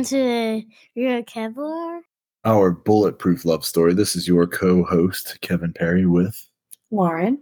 Hello 0.00 0.18
and 0.18 0.64
welcome 0.64 0.64
to 0.94 1.00
your 1.00 1.22
KevLaur. 1.24 2.00
Our 2.46 2.70
bulletproof 2.70 3.44
love 3.44 3.66
story. 3.66 3.92
This 3.92 4.16
is 4.16 4.26
your 4.26 4.46
co-host 4.46 5.38
Kevin 5.42 5.74
Perry 5.74 6.06
with 6.06 6.48
Lauren. 6.90 7.38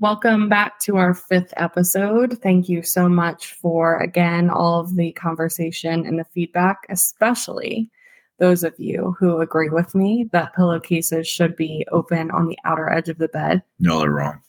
Welcome 0.00 0.48
back 0.48 0.78
to 0.80 0.96
our 0.96 1.12
fifth 1.12 1.52
episode. 1.58 2.38
Thank 2.42 2.70
you 2.70 2.82
so 2.82 3.06
much 3.06 3.52
for, 3.52 3.98
again, 3.98 4.48
all 4.48 4.80
of 4.80 4.96
the 4.96 5.12
conversation 5.12 6.06
and 6.06 6.18
the 6.18 6.24
feedback, 6.24 6.86
especially 6.88 7.90
those 8.38 8.64
of 8.64 8.74
you 8.78 9.14
who 9.18 9.40
agree 9.40 9.68
with 9.68 9.94
me 9.94 10.30
that 10.32 10.54
pillowcases 10.54 11.28
should 11.28 11.54
be 11.54 11.86
open 11.92 12.30
on 12.30 12.48
the 12.48 12.58
outer 12.64 12.88
edge 12.88 13.10
of 13.10 13.18
the 13.18 13.28
bed. 13.28 13.62
No, 13.78 14.00
they're 14.00 14.10
wrong. 14.10 14.40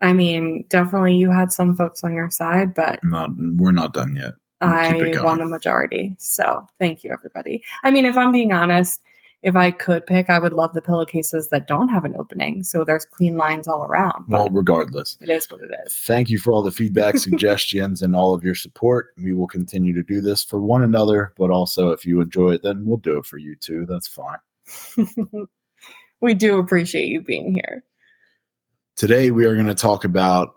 I 0.00 0.14
mean, 0.14 0.64
definitely 0.68 1.16
you 1.16 1.30
had 1.30 1.52
some 1.52 1.76
folks 1.76 2.02
on 2.02 2.14
your 2.14 2.30
side, 2.30 2.72
but 2.72 3.04
Not 3.04 3.30
we're 3.36 3.72
not 3.72 3.92
done 3.92 4.16
yet. 4.16 4.32
We'll 4.60 4.92
keep 4.92 5.02
it 5.02 5.16
I 5.16 5.22
won 5.24 5.38
the 5.38 5.46
majority. 5.46 6.14
So 6.18 6.66
thank 6.78 7.02
you, 7.02 7.12
everybody. 7.12 7.62
I 7.82 7.90
mean, 7.90 8.04
if 8.04 8.16
I'm 8.16 8.32
being 8.32 8.52
honest, 8.52 9.00
if 9.42 9.56
I 9.56 9.70
could 9.70 10.06
pick, 10.06 10.28
I 10.28 10.38
would 10.38 10.52
love 10.52 10.74
the 10.74 10.82
pillowcases 10.82 11.48
that 11.48 11.66
don't 11.66 11.88
have 11.88 12.04
an 12.04 12.14
opening. 12.18 12.62
So 12.62 12.84
there's 12.84 13.06
clean 13.06 13.38
lines 13.38 13.66
all 13.66 13.84
around. 13.84 14.26
Well, 14.28 14.50
regardless. 14.50 15.16
it 15.20 15.30
is 15.30 15.50
what 15.50 15.62
it 15.62 15.70
is. 15.86 15.94
Thank 15.94 16.28
you 16.28 16.38
for 16.38 16.52
all 16.52 16.62
the 16.62 16.70
feedback, 16.70 17.16
suggestions, 17.18 18.02
and 18.02 18.14
all 18.14 18.34
of 18.34 18.44
your 18.44 18.54
support. 18.54 19.14
We 19.16 19.32
will 19.32 19.46
continue 19.46 19.94
to 19.94 20.02
do 20.02 20.20
this 20.20 20.44
for 20.44 20.60
one 20.60 20.82
another, 20.82 21.32
but 21.38 21.50
also 21.50 21.90
if 21.90 22.04
you 22.04 22.20
enjoy 22.20 22.52
it, 22.52 22.62
then 22.62 22.84
we'll 22.84 22.98
do 22.98 23.16
it 23.16 23.24
for 23.24 23.38
you 23.38 23.56
too. 23.56 23.86
That's 23.86 24.08
fine. 24.08 24.38
we 26.20 26.34
do 26.34 26.58
appreciate 26.58 27.06
you 27.06 27.22
being 27.22 27.54
here. 27.54 27.82
Today 28.96 29.30
we 29.30 29.46
are 29.46 29.54
going 29.54 29.66
to 29.66 29.74
talk 29.74 30.04
about 30.04 30.56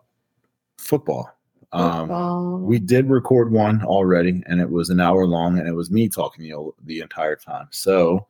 football. 0.77 1.32
Um, 1.73 2.63
we 2.63 2.79
did 2.79 3.09
record 3.09 3.51
one 3.51 3.83
already, 3.83 4.43
and 4.45 4.61
it 4.61 4.69
was 4.69 4.89
an 4.89 4.99
hour 4.99 5.25
long, 5.25 5.57
and 5.59 5.67
it 5.67 5.73
was 5.73 5.89
me 5.91 6.07
talking 6.07 6.45
the, 6.45 6.71
the 6.85 6.99
entire 7.01 7.35
time. 7.35 7.67
So 7.71 8.27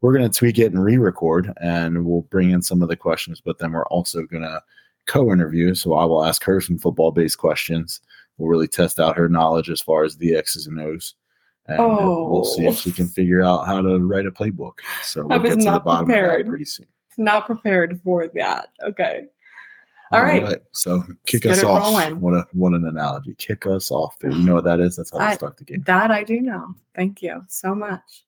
we're 0.00 0.16
going 0.16 0.30
to 0.30 0.38
tweak 0.38 0.58
it 0.58 0.72
and 0.72 0.82
re-record, 0.82 1.52
and 1.60 2.04
we'll 2.06 2.22
bring 2.22 2.50
in 2.50 2.62
some 2.62 2.82
of 2.82 2.88
the 2.88 2.96
questions. 2.96 3.40
But 3.40 3.58
then 3.58 3.72
we're 3.72 3.86
also 3.86 4.22
going 4.22 4.42
to 4.42 4.62
co-interview. 5.06 5.74
So 5.74 5.94
I 5.94 6.04
will 6.04 6.24
ask 6.24 6.42
her 6.44 6.60
some 6.60 6.78
football-based 6.78 7.38
questions. 7.38 8.00
We'll 8.38 8.48
really 8.48 8.68
test 8.68 8.98
out 8.98 9.16
her 9.16 9.28
knowledge 9.28 9.70
as 9.70 9.80
far 9.80 10.04
as 10.04 10.16
the 10.16 10.34
X's 10.34 10.66
and 10.66 10.80
O's. 10.80 11.14
And 11.68 11.80
uh, 11.80 11.86
we'll 11.88 12.44
see 12.44 12.66
if 12.66 12.76
she 12.78 12.92
can 12.92 13.08
figure 13.08 13.42
out 13.42 13.66
how 13.66 13.82
to 13.82 13.98
write 13.98 14.26
a 14.26 14.30
playbook. 14.30 14.78
So 15.02 15.26
we'll 15.26 15.40
was 15.40 15.50
get 15.50 15.58
to 15.58 15.64
the 15.64 15.70
not 15.70 15.84
bottom 15.84 16.02
of 16.02 16.06
prepared. 16.06 16.46
that 16.46 16.48
pretty 16.48 16.64
soon. 16.64 16.86
not 17.18 17.46
prepared 17.46 18.00
for 18.04 18.28
that. 18.28 18.68
Okay. 18.82 19.24
All 20.12 20.22
right. 20.22 20.58
So 20.72 21.02
kick 21.26 21.44
Let's 21.44 21.58
us 21.60 21.64
off. 21.64 21.82
rolling. 21.82 22.20
What 22.20 22.34
a 22.34 22.46
what 22.52 22.72
an 22.74 22.86
analogy. 22.86 23.34
Kick 23.38 23.66
us 23.66 23.90
off. 23.90 24.16
baby. 24.20 24.36
You 24.36 24.44
know 24.44 24.54
what 24.54 24.64
that 24.64 24.78
is? 24.80 24.96
That's 24.96 25.10
how 25.10 25.18
I- 25.18 25.30
we 25.30 25.34
start 25.36 25.56
the 25.56 25.64
game. 25.64 25.82
That 25.86 26.10
I 26.10 26.22
do 26.22 26.40
know. 26.40 26.74
Thank 26.94 27.22
you 27.22 27.42
so 27.48 27.74
much. 27.74 28.24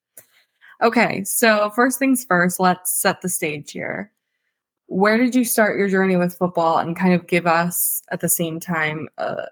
Okay, 0.82 1.24
so 1.24 1.70
first 1.70 1.98
things 1.98 2.24
first, 2.24 2.60
let's 2.60 2.90
set 2.92 3.20
the 3.20 3.28
stage 3.28 3.72
here. 3.72 4.12
Where 4.86 5.18
did 5.18 5.34
you 5.34 5.44
start 5.44 5.78
your 5.78 5.88
journey 5.88 6.16
with 6.16 6.36
football 6.38 6.78
and 6.78 6.96
kind 6.96 7.14
of 7.14 7.26
give 7.26 7.46
us 7.46 8.02
at 8.10 8.20
the 8.20 8.28
same 8.28 8.58
time 8.60 9.08
uh 9.18 9.46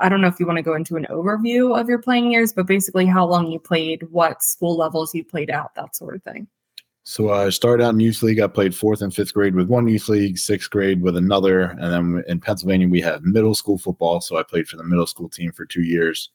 I 0.00 0.08
don't 0.08 0.22
know 0.22 0.28
if 0.28 0.40
you 0.40 0.46
want 0.46 0.56
to 0.56 0.62
go 0.62 0.74
into 0.74 0.96
an 0.96 1.06
overview 1.10 1.78
of 1.78 1.86
your 1.88 1.98
playing 2.00 2.32
years, 2.32 2.50
but 2.52 2.66
basically 2.66 3.04
how 3.04 3.26
long 3.26 3.50
you 3.50 3.58
played, 3.58 4.04
what 4.10 4.42
school 4.42 4.74
levels 4.76 5.14
you 5.14 5.22
played 5.22 5.50
at, 5.50 5.70
that 5.76 5.94
sort 5.94 6.14
of 6.16 6.22
thing. 6.22 6.46
So 7.08 7.30
I 7.30 7.50
started 7.50 7.84
out 7.84 7.94
in 7.94 8.00
youth 8.00 8.20
league. 8.24 8.40
I 8.40 8.48
played 8.48 8.74
fourth 8.74 9.00
and 9.00 9.14
fifth 9.14 9.32
grade 9.32 9.54
with 9.54 9.68
one 9.68 9.86
youth 9.86 10.08
league, 10.08 10.36
sixth 10.36 10.68
grade 10.68 11.00
with 11.00 11.16
another, 11.16 11.66
and 11.66 11.92
then 11.92 12.24
in 12.26 12.40
Pennsylvania 12.40 12.88
we 12.88 13.00
had 13.00 13.22
middle 13.22 13.54
school 13.54 13.78
football. 13.78 14.20
So 14.20 14.36
I 14.36 14.42
played 14.42 14.66
for 14.66 14.76
the 14.76 14.82
middle 14.82 15.06
school 15.06 15.28
team 15.28 15.52
for 15.52 15.64
two 15.64 15.84
years. 15.84 16.30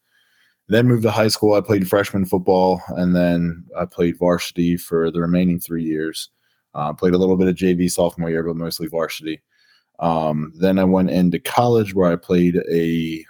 Then 0.69 0.87
moved 0.87 1.03
to 1.03 1.11
high 1.11 1.27
school. 1.27 1.55
I 1.55 1.59
played 1.59 1.89
freshman 1.89 2.23
football, 2.23 2.81
and 2.95 3.13
then 3.13 3.65
I 3.77 3.83
played 3.83 4.17
varsity 4.17 4.77
for 4.77 5.11
the 5.11 5.19
remaining 5.19 5.59
three 5.59 5.83
years. 5.83 6.29
Uh, 6.73 6.93
played 6.93 7.15
a 7.15 7.17
little 7.17 7.35
bit 7.35 7.49
of 7.49 7.55
JV 7.55 7.91
sophomore 7.91 8.29
year, 8.29 8.43
but 8.43 8.55
mostly 8.55 8.87
varsity. 8.87 9.41
Um, 9.99 10.53
then 10.55 10.79
I 10.79 10.85
went 10.85 11.09
into 11.09 11.37
college 11.37 11.93
where 11.93 12.09
I 12.09 12.15
played 12.15 12.63
a 12.71 13.25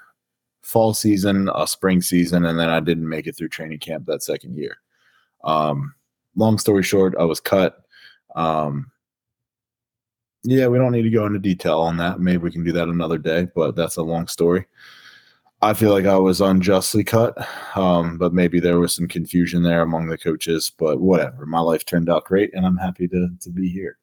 fall 0.62 0.94
season, 0.94 1.50
a 1.56 1.66
spring 1.66 2.04
season, 2.04 2.46
and 2.46 2.60
then 2.60 2.70
I 2.70 2.82
didn't 2.82 3.10
make 3.10 3.26
it 3.26 3.36
through 3.36 3.50
training 3.50 3.80
camp 3.80 4.06
that 4.06 4.22
second 4.22 4.60
year. 4.60 4.78
Um, 5.44 5.96
long 6.36 6.58
story 6.58 6.84
short, 6.84 7.16
I 7.20 7.24
was 7.24 7.40
cut. 7.40 7.82
Um, 8.36 8.92
yeah, 10.44 10.68
we 10.68 10.78
don't 10.78 10.92
need 10.92 11.04
to 11.04 11.10
go 11.10 11.26
into 11.26 11.40
detail 11.40 11.80
on 11.82 11.98
that. 11.98 12.20
Maybe 12.20 12.38
we 12.38 12.52
can 12.52 12.64
do 12.64 12.72
that 12.72 12.88
another 12.88 13.18
day, 13.18 13.48
but 13.56 13.76
that's 13.76 13.98
a 13.98 14.04
long 14.04 14.28
story. 14.28 14.66
I 15.64 15.76
feel 15.76 15.92
like 15.92 16.06
I 16.06 16.18
was 16.18 16.42
unjustly 16.42 17.04
cut, 17.04 17.38
um, 17.78 18.18
but 18.18 18.34
maybe 18.34 18.60
there 18.60 18.80
was 18.80 18.96
some 18.96 19.08
confusion 19.08 19.62
there 19.62 19.84
among 19.84 20.08
the 20.08 20.18
coaches. 20.18 20.72
But 20.76 21.00
whatever, 21.00 21.46
my 21.46 21.60
life 21.60 21.86
turned 21.86 22.10
out 22.10 22.26
great, 22.26 22.52
and 22.56 22.66
I'm 22.66 22.78
happy 22.78 23.08
to 23.10 23.30
to 23.40 23.50
be 23.52 23.70
here. 23.70 23.98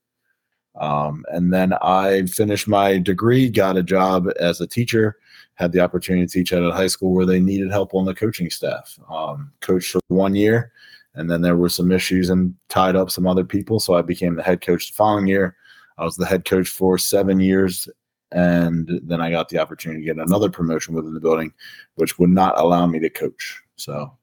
Um, 0.81 1.25
and 1.29 1.53
then 1.53 1.73
I 1.83 2.27
finished 2.27 2.69
my 2.69 2.99
degree, 2.99 3.51
got 3.51 3.77
a 3.77 3.83
job 3.83 4.29
as 4.39 4.61
a 4.61 4.67
teacher, 4.69 5.17
had 5.55 5.73
the 5.73 5.81
opportunity 5.81 6.27
to 6.27 6.33
teach 6.33 6.53
at 6.53 6.63
a 6.63 6.71
high 6.71 6.87
school 6.87 7.13
where 7.13 7.27
they 7.27 7.41
needed 7.41 7.73
help 7.73 7.95
on 7.95 8.05
the 8.05 8.15
coaching 8.15 8.51
staff. 8.51 8.97
Um, 9.11 9.51
coached 9.61 9.91
for 9.91 10.01
one 10.07 10.37
year, 10.37 10.71
and 11.19 11.29
then 11.29 11.43
there 11.43 11.57
were 11.57 11.69
some 11.69 11.91
issues 11.91 12.31
and 12.31 12.55
tied 12.69 12.95
up 12.95 13.11
some 13.11 13.27
other 13.27 13.45
people. 13.45 13.81
So 13.81 13.95
I 13.95 14.03
became 14.03 14.37
the 14.37 14.43
head 14.43 14.61
coach 14.61 14.89
the 14.89 14.95
following 14.95 15.27
year. 15.27 15.57
I 15.99 16.05
was 16.05 16.17
the 16.17 16.25
head 16.25 16.45
coach 16.45 16.69
for 16.69 16.97
seven 16.97 17.41
years, 17.41 17.89
and 18.31 19.01
then 19.03 19.21
I 19.21 19.33
got 19.33 19.49
the 19.49 19.59
opportunity 19.59 20.01
to 20.03 20.15
get 20.15 20.25
another 20.25 20.49
promotion 20.49 20.95
within 20.95 21.15
the 21.15 21.21
building, 21.21 21.53
which 21.97 22.21
would 22.21 22.31
not 22.31 22.59
allow 22.59 22.87
me 22.87 23.01
to 23.01 23.11
coach. 23.11 23.61
So 23.75 24.17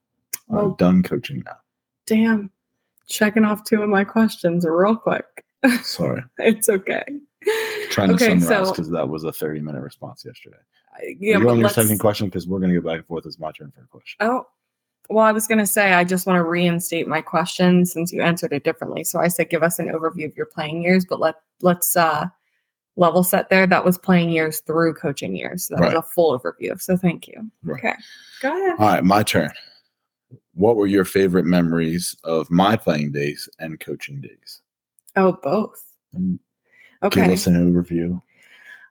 I'm 0.50 0.74
done 0.76 1.02
coaching 1.02 1.42
now. 1.44 1.58
Damn. 2.06 2.50
Checking 3.08 3.44
off 3.44 3.62
two 3.64 3.82
of 3.82 3.90
my 3.90 4.02
questions 4.02 4.64
real 4.66 4.96
quick. 4.96 5.26
Sorry, 5.82 6.22
it's 6.38 6.70
okay. 6.70 7.04
trying 7.90 8.08
to 8.08 8.14
okay, 8.14 8.38
summarize 8.38 8.68
so 8.68 8.72
because 8.72 8.90
that 8.90 9.06
was 9.06 9.24
a 9.24 9.32
30 9.32 9.60
minute 9.60 9.82
response 9.82 10.24
yesterday. 10.24 10.56
yeah, 11.20 11.38
you 11.38 11.44
but 11.44 11.50
on 11.50 11.58
your 11.58 11.68
second 11.68 11.98
question 11.98 12.26
because 12.26 12.48
we're 12.48 12.58
going 12.58 12.72
to 12.72 12.80
go 12.80 12.88
back 12.88 12.98
and 12.98 13.06
forth. 13.06 13.26
It's 13.26 13.38
my 13.38 13.52
turn 13.52 13.70
for 13.70 13.82
a 13.82 13.86
question. 13.86 14.16
Oh, 14.20 14.46
well, 15.08 15.24
I 15.24 15.32
was 15.32 15.46
going 15.46 15.58
to 15.58 15.66
say, 15.66 15.92
I 15.92 16.04
just 16.04 16.26
want 16.26 16.36
to 16.38 16.44
reinstate 16.44 17.06
my 17.08 17.20
question 17.20 17.84
since 17.86 18.12
you 18.12 18.22
answered 18.22 18.52
it 18.52 18.64
differently. 18.64 19.04
So 19.04 19.20
I 19.20 19.28
said, 19.28 19.50
give 19.50 19.62
us 19.62 19.78
an 19.78 19.88
overview 19.88 20.26
of 20.26 20.36
your 20.36 20.46
playing 20.46 20.82
years, 20.82 21.04
but 21.04 21.20
let, 21.20 21.36
let's 21.62 21.96
uh, 21.96 22.26
level 22.96 23.22
set 23.22 23.48
there. 23.48 23.66
That 23.66 23.84
was 23.84 23.98
playing 23.98 24.30
years 24.30 24.60
through 24.60 24.94
coaching 24.94 25.36
years. 25.36 25.66
So 25.66 25.74
that 25.74 25.80
Right. 25.82 25.94
was 25.94 26.04
a 26.04 26.08
full 26.08 26.38
overview. 26.38 26.80
So 26.80 26.96
thank 26.96 27.28
you. 27.28 27.50
Right. 27.62 27.78
Okay. 27.78 27.94
Go 28.40 28.48
ahead. 28.56 28.76
All 28.78 28.86
right, 28.88 29.04
my 29.04 29.22
turn. 29.22 29.50
What 30.54 30.76
were 30.76 30.86
your 30.86 31.04
favorite 31.04 31.44
memories 31.44 32.16
of 32.24 32.50
my 32.50 32.76
playing 32.76 33.12
days 33.12 33.48
and 33.58 33.78
coaching 33.78 34.20
days? 34.20 34.62
Oh, 35.14 35.38
both. 35.42 35.82
Mm, 36.18 36.38
Okay. 37.02 37.20
Give 37.22 37.30
us 37.32 37.46
an 37.46 37.54
overview. 37.54 38.20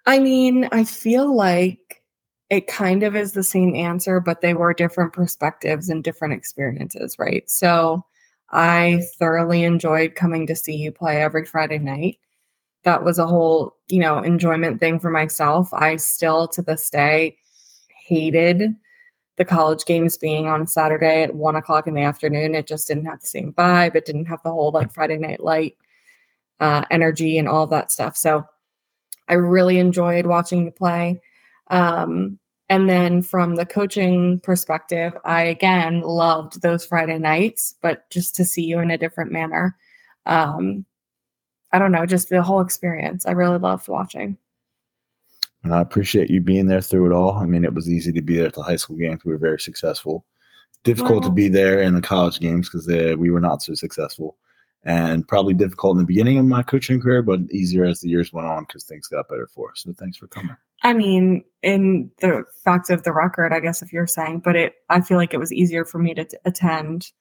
I 0.06 0.20
mean, 0.20 0.70
I 0.72 0.84
feel 0.84 1.36
like 1.36 2.03
it 2.50 2.67
kind 2.67 3.03
of 3.03 3.16
is 3.16 3.33
the 3.33 3.44
same 3.44 3.75
answer, 3.75 4.19
but 4.19 4.41
they 4.41 4.53
were 4.53 4.73
different 4.73 5.13
perspectives 5.13 5.89
and 5.89 6.03
different 6.03 6.33
experiences, 6.33 7.17
right? 7.17 7.50
So 7.50 8.06
I 8.51 9.01
thoroughly 9.17 9.63
enjoyed 9.63 10.16
coming 10.16 10.45
to 10.47 10.55
see 10.55 10.75
you 10.75 10.91
play 10.91 11.22
every 11.22 11.45
Friday 11.45 11.79
night. 11.79 12.19
That 12.84 13.03
was 13.03 13.17
a 13.17 13.25
whole, 13.25 13.75
you 13.88 14.00
know, 14.00 14.19
enjoyment 14.19 14.79
thing 14.79 15.00
for 15.00 15.09
myself. 15.09 15.73
I 15.73 15.95
still 15.95 16.47
to 16.50 16.61
this 16.61 16.89
day 16.89 17.38
hated 18.07 18.75
the 19.38 19.45
college 19.45 19.85
games 19.85 20.17
being 20.17 20.47
on 20.47 20.67
Saturday 20.67 21.23
at 21.23 21.35
one 21.35 21.55
o'clock 21.55 21.87
in 21.87 21.96
the 21.96 22.03
afternoon. 22.03 22.55
It 22.55 22.67
just 22.67 22.87
didn't 22.87 23.05
have 23.05 23.22
the 23.22 23.28
same 23.28 23.53
vibe. 23.53 23.96
It 23.96 24.05
didn't 24.05 24.25
have 24.25 24.41
the 24.43 24.52
whole 24.52 24.72
like 24.72 24.93
Friday 24.93 25.17
night 25.17 25.43
light 25.43 25.75
uh, 26.59 26.85
energy 26.91 27.37
and 27.37 27.49
all 27.49 27.67
that 27.67 27.91
stuff. 27.91 28.16
So 28.16 28.46
I 29.28 29.34
really 29.34 29.79
enjoyed 29.79 30.25
watching 30.28 30.66
you 30.66 30.72
play. 30.72 31.20
Um, 31.70 32.40
and 32.70 32.90
then 32.90 33.22
from 33.22 33.56
the 33.56 33.66
coaching 33.66 34.40
perspective, 34.40 35.14
I 35.23 35.44
again 35.44 36.02
loved 36.02 36.62
those 36.62 36.85
Friday 36.85 37.20
nights, 37.20 37.76
but 37.82 38.09
just 38.09 38.35
to 38.35 38.46
see 38.46 38.64
you 38.64 38.79
in 38.79 38.91
a 38.91 38.97
different 38.97 39.32
manner. 39.32 39.76
Um, 40.26 40.85
I 41.72 41.79
don't 41.79 41.91
know, 41.91 42.06
just 42.06 42.29
the 42.29 42.41
whole 42.41 42.62
experience. 42.62 43.26
I 43.26 43.32
really 43.32 43.59
loved 43.59 43.88
watching. 43.88 44.38
And 45.64 45.73
I 45.73 45.82
appreciate 45.82 46.29
you 46.29 46.41
being 46.41 46.67
there 46.67 46.82
through 46.82 47.12
it 47.12 47.14
all. 47.14 47.34
I 47.34 47.46
mean, 47.46 47.66
it 47.66 47.73
was 47.73 47.90
easy 47.90 48.11
to 48.14 48.22
be 48.22 48.38
there 48.38 48.47
at 48.47 48.53
the 48.53 48.64
high 48.64 48.76
school 48.76 48.96
games. 48.96 49.26
We 49.26 49.32
were 49.32 49.38
very 49.38 49.59
successful. 49.59 50.26
Difficult 50.84 51.23
to 51.23 51.32
be 51.32 51.47
there 51.47 51.82
in 51.82 51.96
the 51.96 52.02
college 52.02 52.40
games 52.40 52.70
because 52.70 52.88
we 53.18 53.32
were 53.32 53.41
not 53.41 53.64
so 53.64 53.73
successful. 53.73 54.38
And 54.85 55.28
probably 55.28 55.55
difficult 55.55 55.96
in 55.96 55.97
the 56.03 56.05
beginning 56.05 56.37
of 56.37 56.46
my 56.46 56.61
coaching 56.61 57.02
career, 57.02 57.23
but 57.23 57.40
easier 57.52 57.85
as 57.85 58.02
the 58.02 58.09
years 58.09 58.32
went 58.32 58.47
on 58.47 58.66
because 58.66 58.84
things 58.84 59.08
got 59.08 59.28
better 59.28 59.47
for 59.47 59.72
us. 59.72 59.82
So 59.84 59.93
thanks 59.93 60.17
for 60.17 60.28
coming. 60.28 60.55
I 60.84 60.93
mean, 60.93 61.43
in 61.64 62.11
the 62.22 62.43
fact 62.64 62.91
of 62.91 63.02
the 63.02 63.11
record, 63.11 63.52
I 63.52 63.59
guess 63.59 63.82
if 63.82 63.91
you're 63.91 64.05
saying, 64.05 64.41
but 64.41 64.55
it, 64.55 64.76
I 64.90 65.02
feel 65.02 65.17
like 65.17 65.34
it 65.34 65.40
was 65.40 65.52
easier 65.52 65.85
for 65.85 65.97
me 65.97 66.14
to 66.14 66.26
t- 66.26 66.37
attend 66.46 67.11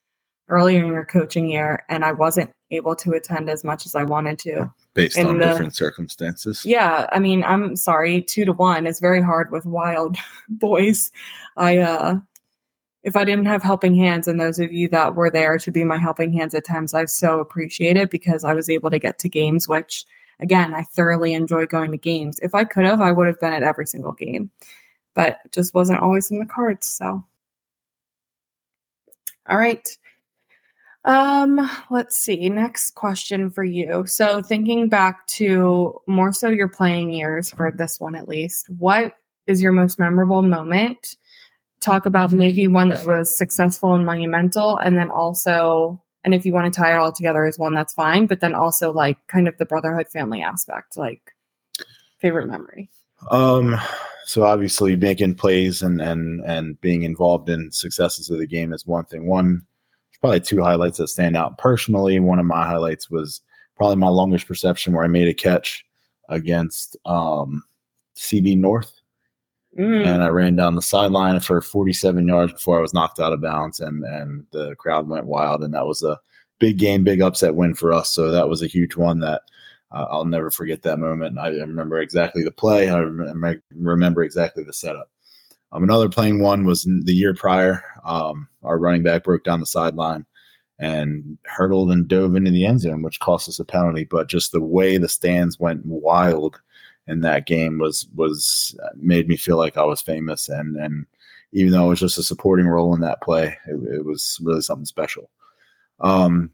earlier 0.50 0.84
in 0.84 0.93
your 0.93 1.06
coaching 1.06 1.49
year, 1.49 1.82
and 1.88 2.05
I 2.05 2.12
wasn't 2.12 2.50
able 2.70 2.94
to 2.96 3.12
attend 3.12 3.49
as 3.49 3.64
much 3.64 3.87
as 3.87 3.94
I 3.94 4.02
wanted 4.05 4.38
to. 4.40 4.70
based 4.93 5.16
in 5.16 5.26
on 5.26 5.38
the- 5.38 5.46
different 5.46 5.75
circumstances. 5.75 6.66
Yeah, 6.66 7.06
I 7.12 7.19
mean, 7.19 7.43
I'm 7.44 7.76
sorry, 7.76 8.20
two 8.20 8.44
to 8.44 8.52
one 8.52 8.87
is 8.87 9.00
very 9.00 9.22
hard 9.22 9.50
with 9.50 9.64
wild 9.64 10.19
boys. 10.50 11.11
I 11.56 11.78
uh 11.78 12.16
if 13.04 13.16
I 13.16 13.24
didn't 13.24 13.46
have 13.46 13.62
helping 13.62 13.94
hands 13.94 14.26
and 14.26 14.40
those 14.40 14.58
of 14.58 14.72
you 14.72 14.88
that 14.88 15.14
were 15.14 15.30
there 15.30 15.58
to 15.58 15.70
be 15.70 15.84
my 15.84 15.98
helping 15.98 16.32
hands 16.32 16.54
at 16.54 16.66
times, 16.66 16.94
I 16.94 17.04
so 17.04 17.38
appreciate 17.38 17.96
it 17.96 18.10
because 18.10 18.44
I 18.44 18.54
was 18.54 18.68
able 18.68 18.90
to 18.90 18.98
get 18.98 19.18
to 19.20 19.28
games, 19.28 19.68
which 19.68 20.04
again, 20.40 20.74
I 20.74 20.82
thoroughly 20.82 21.34
enjoy 21.34 21.66
going 21.66 21.92
to 21.92 21.98
games. 21.98 22.40
If 22.42 22.54
I 22.54 22.64
could 22.64 22.84
have, 22.84 23.00
I 23.00 23.12
would 23.12 23.26
have 23.26 23.40
been 23.40 23.52
at 23.52 23.62
every 23.62 23.86
single 23.86 24.12
game. 24.12 24.50
But 25.14 25.38
just 25.52 25.74
wasn't 25.74 26.00
always 26.00 26.30
in 26.32 26.40
the 26.40 26.46
cards. 26.46 26.88
So 26.88 27.24
all 29.48 29.58
right. 29.58 29.86
Um, 31.04 31.70
let's 31.90 32.16
see. 32.16 32.48
Next 32.48 32.92
question 32.92 33.50
for 33.50 33.62
you. 33.62 34.06
So, 34.06 34.40
thinking 34.40 34.88
back 34.88 35.26
to 35.28 36.00
more 36.06 36.32
so 36.32 36.48
your 36.48 36.68
playing 36.68 37.12
years 37.12 37.50
for 37.50 37.70
this 37.70 38.00
one 38.00 38.14
at 38.14 38.26
least, 38.26 38.70
what 38.70 39.14
is 39.46 39.60
your 39.60 39.72
most 39.72 39.98
memorable 39.98 40.40
moment? 40.40 41.16
Talk 41.84 42.06
about 42.06 42.32
maybe 42.32 42.66
one 42.66 42.88
that 42.88 43.06
was 43.06 43.36
successful 43.36 43.94
and 43.94 44.06
monumental, 44.06 44.78
and 44.78 44.96
then 44.96 45.10
also, 45.10 46.02
and 46.25 46.34
if 46.34 46.46
you 46.46 46.52
want 46.54 46.72
to 46.72 46.81
tie 46.81 46.94
it 46.94 46.96
all 46.96 47.12
together 47.12 47.44
as 47.44 47.58
one, 47.58 47.75
that's 47.75 47.92
fine. 47.92 48.26
But 48.26 48.40
then 48.40 48.54
also, 48.54 48.90
like, 48.90 49.19
kind 49.26 49.46
of 49.46 49.58
the 49.58 49.66
brotherhood 49.66 50.08
family 50.08 50.40
aspect, 50.40 50.96
like 50.96 51.34
favorite 52.20 52.46
memory. 52.46 52.88
Um, 53.31 53.78
so 54.25 54.44
obviously 54.44 54.96
making 54.96 55.34
plays 55.34 55.82
and 55.82 56.00
and 56.00 56.40
and 56.46 56.81
being 56.81 57.02
involved 57.02 57.48
in 57.48 57.70
successes 57.70 58.30
of 58.30 58.38
the 58.38 58.46
game 58.46 58.72
is 58.72 58.87
one 58.87 59.04
thing. 59.04 59.26
One, 59.26 59.66
probably 60.20 60.40
two 60.40 60.62
highlights 60.62 60.98
that 60.98 61.08
stand 61.08 61.37
out 61.37 61.58
personally. 61.58 62.19
One 62.19 62.38
of 62.38 62.46
my 62.46 62.64
highlights 62.64 63.10
was 63.10 63.42
probably 63.76 63.96
my 63.96 64.08
longest 64.08 64.48
reception 64.48 64.94
where 64.94 65.04
I 65.04 65.08
made 65.08 65.28
a 65.28 65.34
catch 65.34 65.84
against 66.30 66.96
um, 67.04 67.62
CB 68.16 68.56
North, 68.56 68.92
Mm. 69.79 70.06
and 70.06 70.23
I 70.23 70.29
ran 70.29 70.55
down 70.55 70.76
the 70.76 70.82
sideline 70.82 71.41
for 71.41 71.61
47 71.61 72.29
yards 72.29 72.53
before 72.53 72.79
I 72.79 72.82
was 72.82 72.94
knocked 72.94 73.19
out 73.19 73.32
of 73.32 73.43
bounds, 73.43 73.81
and 73.81 74.05
and 74.05 74.47
the 74.53 74.76
crowd 74.76 75.09
went 75.09 75.26
wild, 75.26 75.65
and 75.65 75.75
that 75.75 75.87
was 75.87 76.03
a 76.03 76.19
big 76.61 76.79
game, 76.79 77.03
big 77.03 77.21
upset 77.21 77.56
win 77.56 77.75
for 77.75 77.93
us. 77.93 78.11
So 78.11 78.31
that 78.31 78.49
was 78.49 78.62
a 78.62 78.69
huge 78.69 78.94
one 78.97 79.19
that 79.21 79.43
uh, 79.91 80.06
I'll 80.11 80.25
never 80.25 80.50
forget 80.50 80.82
that 80.82 80.99
moment. 80.99 81.38
I 81.38 81.49
remember 81.49 82.00
exactly 82.00 82.44
the 82.44 82.50
play. 82.50 82.88
I 82.88 83.00
rem- 83.00 83.62
remember 83.75 84.23
exactly 84.23 84.62
the 84.65 84.73
setup. 84.73 85.11
Um, 85.73 85.82
another 85.82 86.09
playing 86.09 86.41
one 86.41 86.65
was 86.65 86.85
the 86.85 87.12
year 87.12 87.35
prior. 87.35 87.82
Um, 88.05 88.49
our 88.62 88.79
running 88.79 89.03
back 89.03 89.25
broke 89.25 89.43
down 89.43 89.61
the 89.61 89.67
sideline 89.67 90.25
and 90.79 91.37
hurdled 91.44 91.91
and 91.91 92.06
dove 92.06 92.37
into 92.37 92.50
the 92.50 92.65
end 92.65 92.81
zone, 92.81 93.03
which 93.03 93.21
cost 93.21 93.49
us 93.49 93.59
a 93.59 93.65
penalty. 93.65 94.05
But 94.05 94.29
just 94.29 94.53
the 94.53 94.61
way 94.61 94.99
the 94.99 95.09
stands 95.09 95.59
went 95.59 95.85
wild 95.85 96.61
in 97.06 97.20
that 97.20 97.46
game 97.46 97.78
was 97.78 98.06
was 98.14 98.74
uh, 98.82 98.88
made 98.96 99.28
me 99.28 99.36
feel 99.36 99.56
like 99.56 99.76
I 99.76 99.84
was 99.84 100.00
famous. 100.00 100.48
And 100.48 100.76
and 100.76 101.06
even 101.52 101.72
though 101.72 101.86
it 101.86 101.90
was 101.90 102.00
just 102.00 102.18
a 102.18 102.22
supporting 102.22 102.66
role 102.66 102.94
in 102.94 103.00
that 103.00 103.22
play, 103.22 103.56
it, 103.66 103.74
it 103.92 104.04
was 104.04 104.38
really 104.42 104.60
something 104.60 104.86
special. 104.86 105.30
Um, 106.00 106.50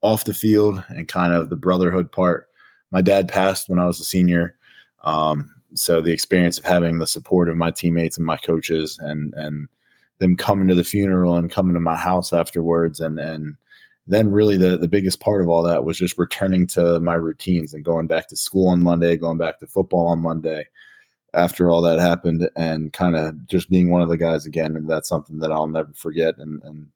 off 0.00 0.24
the 0.24 0.34
field 0.34 0.82
and 0.88 1.06
kind 1.06 1.32
of 1.32 1.48
the 1.48 1.56
brotherhood 1.56 2.10
part. 2.10 2.48
My 2.90 3.00
dad 3.00 3.28
passed 3.28 3.68
when 3.68 3.78
I 3.78 3.86
was 3.86 4.00
a 4.00 4.04
senior. 4.04 4.56
Um, 5.04 5.54
so 5.74 6.00
the 6.00 6.12
experience 6.12 6.58
of 6.58 6.64
having 6.64 6.98
the 6.98 7.06
support 7.06 7.48
of 7.48 7.56
my 7.56 7.70
teammates 7.70 8.18
and 8.18 8.26
my 8.26 8.36
coaches 8.36 8.98
and 9.00 9.32
and 9.34 9.68
them 10.18 10.36
coming 10.36 10.68
to 10.68 10.74
the 10.74 10.84
funeral 10.84 11.36
and 11.36 11.50
coming 11.50 11.74
to 11.74 11.80
my 11.80 11.96
house 11.96 12.32
afterwards 12.32 13.00
and 13.00 13.18
and 13.18 13.56
then 14.06 14.30
really 14.30 14.56
the 14.56 14.76
the 14.76 14.88
biggest 14.88 15.20
part 15.20 15.40
of 15.40 15.48
all 15.48 15.62
that 15.62 15.84
was 15.84 15.96
just 15.98 16.18
returning 16.18 16.66
to 16.68 17.00
my 17.00 17.14
routines 17.14 17.74
and 17.74 17.84
going 17.84 18.06
back 18.06 18.28
to 18.28 18.36
school 18.36 18.68
on 18.68 18.82
Monday, 18.82 19.16
going 19.16 19.38
back 19.38 19.58
to 19.60 19.66
football 19.66 20.08
on 20.08 20.20
Monday 20.20 20.66
after 21.34 21.70
all 21.70 21.80
that 21.80 21.98
happened 21.98 22.48
and 22.56 22.92
kind 22.92 23.16
of 23.16 23.46
just 23.46 23.70
being 23.70 23.90
one 23.90 24.02
of 24.02 24.08
the 24.08 24.18
guys 24.18 24.44
again 24.44 24.76
and 24.76 24.88
that's 24.88 25.08
something 25.08 25.38
that 25.38 25.52
I'll 25.52 25.66
never 25.66 25.92
forget 25.94 26.36
and 26.38 26.62
and 26.62 26.88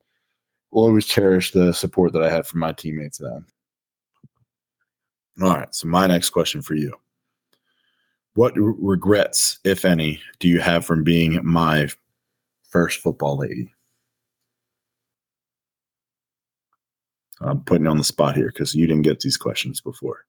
will 0.70 0.84
always 0.84 1.06
cherish 1.06 1.52
the 1.52 1.72
support 1.72 2.12
that 2.12 2.22
I 2.22 2.30
had 2.30 2.46
from 2.46 2.60
my 2.60 2.72
teammates 2.72 3.18
then. 3.18 3.46
All 5.42 5.54
right, 5.54 5.74
so 5.74 5.88
my 5.88 6.06
next 6.06 6.30
question 6.30 6.62
for 6.62 6.74
you. 6.74 6.94
What 8.34 8.52
regrets, 8.56 9.58
if 9.64 9.84
any, 9.84 10.20
do 10.38 10.48
you 10.48 10.60
have 10.60 10.84
from 10.84 11.04
being 11.04 11.40
my 11.42 11.88
first 12.68 13.00
football 13.00 13.38
lady? 13.38 13.72
I'm 17.40 17.60
putting 17.60 17.84
you 17.84 17.90
on 17.90 17.98
the 17.98 18.04
spot 18.04 18.36
here 18.36 18.48
because 18.48 18.74
you 18.74 18.86
didn't 18.86 19.02
get 19.02 19.20
these 19.20 19.36
questions 19.36 19.80
before. 19.80 20.24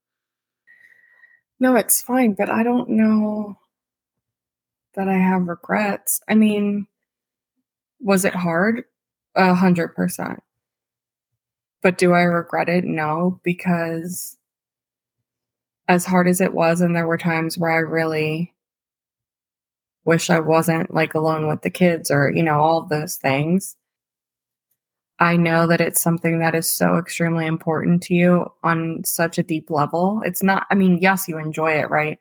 No, 1.60 1.76
it's 1.76 2.02
fine, 2.02 2.34
but 2.34 2.50
I 2.50 2.64
don't 2.64 2.90
know 2.90 3.58
that 4.96 5.08
I 5.08 5.18
have 5.18 5.48
regrets. 5.48 6.22
I 6.28 6.36
mean, 6.36 6.88
was 8.00 8.26
it 8.26 8.36
hard? 8.36 8.84
A 9.36 9.54
hundred 9.54 9.90
percent. 9.90 10.42
But 11.82 11.98
do 11.98 12.14
I 12.14 12.24
regret 12.24 12.70
it? 12.70 12.84
No, 12.84 13.40
because 13.44 14.38
as 15.88 16.06
hard 16.06 16.28
as 16.28 16.42
it 16.42 16.54
was, 16.54 16.82
and 16.82 16.96
there 16.96 17.08
were 17.08 17.18
times 17.18 17.58
where 17.58 17.72
I 17.72 17.78
really 17.78 18.54
wish 20.04 20.30
I 20.30 20.40
wasn't 20.40 20.94
like 20.94 21.14
alone 21.14 21.48
with 21.48 21.62
the 21.62 21.70
kids 21.70 22.10
or, 22.10 22.32
you 22.34 22.44
know, 22.44 22.60
all 22.60 22.82
those 22.82 23.18
things. 23.18 23.76
I 25.20 25.36
know 25.36 25.66
that 25.68 25.82
it's 25.82 26.02
something 26.02 26.40
that 26.40 26.54
is 26.54 26.70
so 26.70 26.98
extremely 26.98 27.48
important 27.48 28.04
to 28.04 28.14
you 28.14 28.52
on 28.64 29.04
such 29.04 29.38
a 29.38 29.44
deep 29.44 29.72
level. 29.72 30.22
It's 30.24 30.44
not, 30.44 30.68
I 30.70 30.76
mean, 30.76 31.00
yes, 31.02 31.28
you 31.28 31.40
enjoy 31.40 31.72
it, 31.72 31.90
right? 31.90 32.20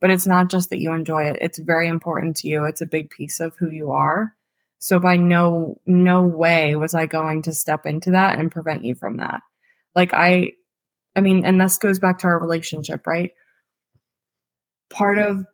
But 0.00 0.10
it's 0.10 0.26
not 0.26 0.50
just 0.50 0.68
that 0.70 0.80
you 0.80 0.92
enjoy 0.92 1.24
it. 1.24 1.38
It's 1.40 1.58
very 1.58 1.88
important 1.88 2.36
to 2.38 2.48
you. 2.48 2.64
It's 2.64 2.82
a 2.82 2.86
big 2.86 3.08
piece 3.10 3.40
of 3.40 3.56
who 3.56 3.70
you 3.70 3.92
are. 3.92 4.34
So 4.78 4.98
by 5.00 5.16
no 5.16 5.80
no 5.86 6.22
way 6.22 6.76
was 6.76 6.94
I 6.94 7.06
going 7.06 7.40
to 7.42 7.54
step 7.54 7.86
into 7.86 8.10
that 8.10 8.38
and 8.38 8.52
prevent 8.52 8.84
you 8.84 8.94
from 8.94 9.16
that. 9.16 9.40
Like 9.94 10.12
I 10.12 10.52
I 11.16 11.22
mean, 11.22 11.46
and 11.46 11.58
this 11.58 11.78
goes 11.78 11.98
back 11.98 12.18
to 12.18 12.26
our 12.26 12.38
relationship, 12.38 13.06
right? 13.06 13.32
Part 14.90 15.16
of 15.16 15.46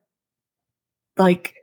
like 1.16 1.54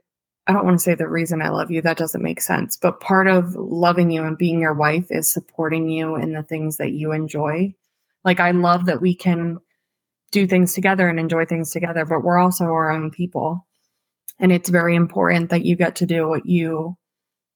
I 0.48 0.54
don't 0.54 0.66
want 0.66 0.80
to 0.80 0.84
say 0.84 0.96
the 0.96 1.10
reason 1.10 1.42
I 1.42 1.50
love 1.50 1.72
you, 1.72 1.82
that 1.82 1.98
doesn't 1.98 2.24
make 2.24 2.40
sense. 2.40 2.78
But 2.78 3.02
part 3.02 3.28
of 3.28 3.54
loving 3.56 4.12
you 4.12 4.24
and 4.24 4.38
being 4.38 4.62
your 4.62 4.74
wife 4.74 5.08
is 5.10 5.30
supporting 5.30 5.90
you 5.90 6.16
in 6.16 6.32
the 6.32 6.44
things 6.44 6.78
that 6.78 6.94
you 6.94 7.12
enjoy. 7.12 7.76
Like, 8.24 8.40
I 8.40 8.52
love 8.52 8.86
that 8.86 9.02
we 9.02 9.14
can 9.14 9.60
do 10.32 10.48
things 10.48 10.74
together 10.74 11.10
and 11.10 11.20
enjoy 11.20 11.46
things 11.46 11.72
together, 11.72 12.06
but 12.06 12.24
we're 12.24 12.38
also 12.38 12.66
our 12.66 12.90
own 12.90 13.12
people. 13.12 13.68
And 14.40 14.52
it's 14.52 14.70
very 14.70 14.96
important 14.96 15.50
that 15.50 15.66
you 15.66 15.76
get 15.76 15.98
to 15.98 16.06
do 16.06 16.28
what 16.28 16.46
you 16.46 16.98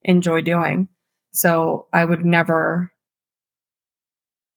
enjoy 0.04 0.42
doing. 0.42 0.90
So 1.32 1.88
I 1.94 2.04
would 2.04 2.26
never 2.26 2.92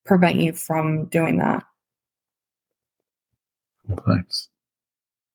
prevent 0.05 0.37
you 0.37 0.53
from 0.53 1.07
doing 1.07 1.39
that. 1.39 1.63
Thanks. 4.07 4.49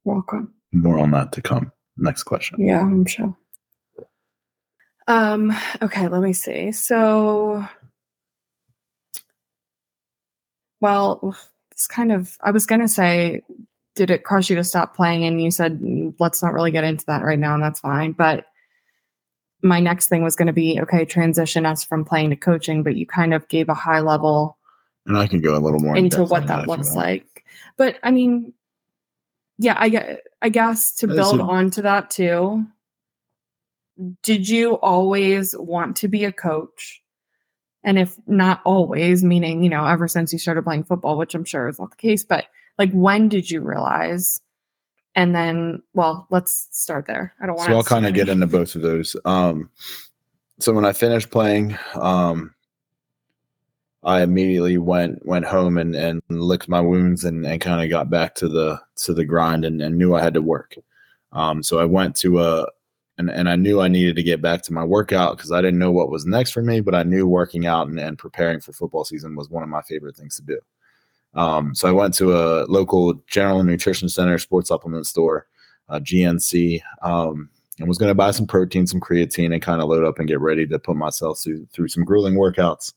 Welcome. 0.04 0.54
More 0.72 1.00
on 1.00 1.12
that 1.12 1.32
to 1.34 1.42
come. 1.42 1.72
Next 2.00 2.24
question. 2.24 2.66
Yeah, 2.66 2.82
I'm 2.82 3.06
sure. 3.06 3.36
Um, 5.08 5.56
okay, 5.82 6.08
let 6.08 6.22
me 6.22 6.34
see. 6.34 6.72
So 6.72 7.66
well, 10.82 11.36
it's 11.72 11.88
kind 11.88 12.12
of 12.12 12.38
I 12.42 12.52
was 12.52 12.66
gonna 12.66 12.88
say, 12.88 13.42
did 13.96 14.12
it 14.12 14.24
cause 14.24 14.50
you 14.50 14.56
to 14.56 14.64
stop 14.64 14.96
playing? 14.96 15.26
And 15.26 15.42
you 15.42 15.52
said 15.52 15.80
"Mm, 15.80 16.14
let's 16.20 16.42
not 16.42 16.54
really 16.54 16.72
get 16.72 16.84
into 16.84 17.06
that 17.08 17.24
right 17.24 17.40
now, 17.40 17.54
and 17.54 17.64
that's 17.64 17.80
fine. 17.82 18.14
But 18.14 18.46
my 19.62 19.80
next 19.82 20.08
thing 20.08 20.24
was 20.24 20.36
gonna 20.36 20.54
be 20.54 20.80
okay, 20.82 21.06
transition 21.06 21.66
us 21.66 21.84
from 21.84 22.06
playing 22.06 22.30
to 22.30 22.36
coaching, 22.36 22.84
but 22.84 22.96
you 22.96 23.06
kind 23.06 23.34
of 23.34 23.48
gave 23.50 23.68
a 23.68 23.74
high 23.74 24.00
level 24.00 24.58
And 25.06 25.18
I 25.18 25.28
can 25.28 25.42
go 25.42 25.58
a 25.58 25.60
little 25.60 25.80
more 25.80 25.98
into 25.98 26.24
what 26.24 26.48
that 26.48 26.68
looks 26.68 26.96
like. 26.96 27.44
But 27.78 27.98
I 28.04 28.12
mean, 28.12 28.54
yeah, 29.60 29.76
I 29.78 30.18
I 30.42 30.50
guess 30.50 30.96
to 30.96 31.08
build 31.08 31.38
so- 31.38 31.48
onto 31.48 31.82
that 31.84 32.10
too. 32.10 32.66
Did 34.24 34.48
you 34.48 34.76
always 34.76 35.54
want 35.58 35.98
to 35.98 36.08
be 36.08 36.24
a 36.24 36.32
coach? 36.32 37.04
And 37.84 38.00
if 38.00 38.16
not 38.28 38.62
always, 38.66 39.24
meaning, 39.24 39.62
you 39.62 39.70
know, 39.70 39.86
ever 39.86 40.08
since 40.08 40.32
you 40.32 40.40
started 40.40 40.64
playing 40.64 40.86
football, 40.86 41.18
which 41.18 41.36
I'm 41.36 41.44
sure 41.44 41.68
is 41.68 41.80
not 41.80 41.92
the 41.92 41.98
case, 41.98 42.24
but 42.24 42.46
like 42.78 42.92
when 42.94 43.28
did 43.28 43.52
you 43.52 43.62
realize? 43.62 44.42
And 45.16 45.36
then, 45.36 45.82
well, 45.94 46.28
let's 46.30 46.70
start 46.72 47.08
there. 47.08 47.34
I 47.42 47.46
don't 47.46 47.56
want 47.56 47.68
to. 47.68 47.74
So 47.74 47.78
I'll 47.78 47.84
kind 47.84 48.06
of 48.06 48.14
get 48.14 48.30
into 48.30 48.48
both 48.48 48.76
of 48.76 48.82
those. 48.82 49.18
Um, 49.26 49.70
so 50.60 50.72
when 50.72 50.86
I 50.86 50.94
finished 50.94 51.30
playing, 51.30 51.78
um, 51.96 52.54
I 54.04 54.22
immediately 54.22 54.78
went 54.78 55.26
went 55.26 55.46
home 55.46 55.78
and, 55.78 55.96
and 55.96 56.22
licked 56.30 56.70
my 56.70 56.80
wounds 56.82 57.26
and, 57.26 57.46
and 57.46 57.60
kind 57.60 57.84
of 57.84 57.90
got 57.90 58.10
back 58.10 58.36
to 58.36 58.48
the 58.48 58.80
to 58.98 59.14
the 59.14 59.26
grind 59.26 59.66
and, 59.66 59.82
and 59.82 59.98
knew 59.98 60.16
I 60.16 60.22
had 60.22 60.34
to 60.36 60.42
work. 60.42 60.76
Um, 61.32 61.62
so 61.62 61.80
I 61.80 61.86
went 61.86 62.16
to 62.18 62.42
a 62.42 62.68
and, 63.18 63.30
and 63.30 63.50
I 63.50 63.58
knew 63.58 63.82
I 63.82 63.90
needed 63.90 64.16
to 64.16 64.24
get 64.24 64.42
back 64.42 64.62
to 64.64 64.74
my 64.74 64.84
workout 64.84 65.36
because 65.36 65.52
I 65.52 65.62
didn't 65.62 65.80
know 65.80 65.92
what 65.92 66.10
was 66.10 66.26
next 66.26 66.52
for 66.52 66.62
me, 66.62 66.80
but 66.80 66.96
I 66.96 67.04
knew 67.04 67.28
working 67.28 67.66
out 67.66 67.88
and, 67.88 68.00
and 68.00 68.18
preparing 68.18 68.62
for 68.62 68.72
football 68.72 69.04
season 69.04 69.36
was 69.36 69.50
one 69.50 69.62
of 69.62 69.68
my 69.68 69.82
favorite 69.82 70.16
things 70.16 70.38
to 70.38 70.42
do. 70.44 70.60
Um, 71.34 71.76
so 71.76 71.90
I 71.90 71.92
went 71.92 72.14
to 72.16 72.34
a 72.36 72.64
local 72.68 73.14
general 73.28 73.62
nutrition 73.64 74.08
center 74.08 74.38
sports 74.38 74.70
supplement 74.70 75.06
store, 75.06 75.48
uh, 75.90 76.00
GNC, 76.00 76.82
um, 77.02 77.50
and 77.78 77.90
was 77.90 77.98
going 77.98 78.10
to 78.10 78.16
buy 78.16 78.32
some 78.32 78.48
protein, 78.48 78.88
some 78.88 79.02
creatine, 79.02 79.52
and 79.52 79.62
kind 79.62 79.82
of 79.82 79.90
load 79.90 80.06
up 80.06 80.20
and 80.20 80.28
get 80.28 80.40
ready 80.40 80.66
to 80.66 80.80
put 80.80 80.96
myself 80.96 81.42
through, 81.42 81.66
through 81.74 81.90
some 81.90 82.06
grueling 82.06 82.36
workouts, 82.36 82.94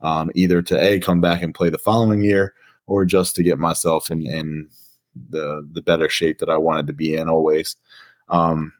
um, 0.00 0.30
either 0.34 0.62
to 0.62 0.80
a 0.80 1.00
come 1.00 1.20
back 1.20 1.42
and 1.42 1.54
play 1.54 1.70
the 1.70 1.78
following 1.78 2.22
year 2.22 2.54
or 2.86 3.04
just 3.04 3.36
to 3.36 3.42
get 3.42 3.58
myself 3.58 4.10
in, 4.10 4.26
in 4.26 4.68
the 5.30 5.68
the 5.72 5.82
better 5.82 6.08
shape 6.08 6.38
that 6.38 6.50
I 6.50 6.56
wanted 6.56 6.86
to 6.88 6.92
be 6.92 7.14
in 7.16 7.28
always. 7.28 7.76
Um, 8.28 8.72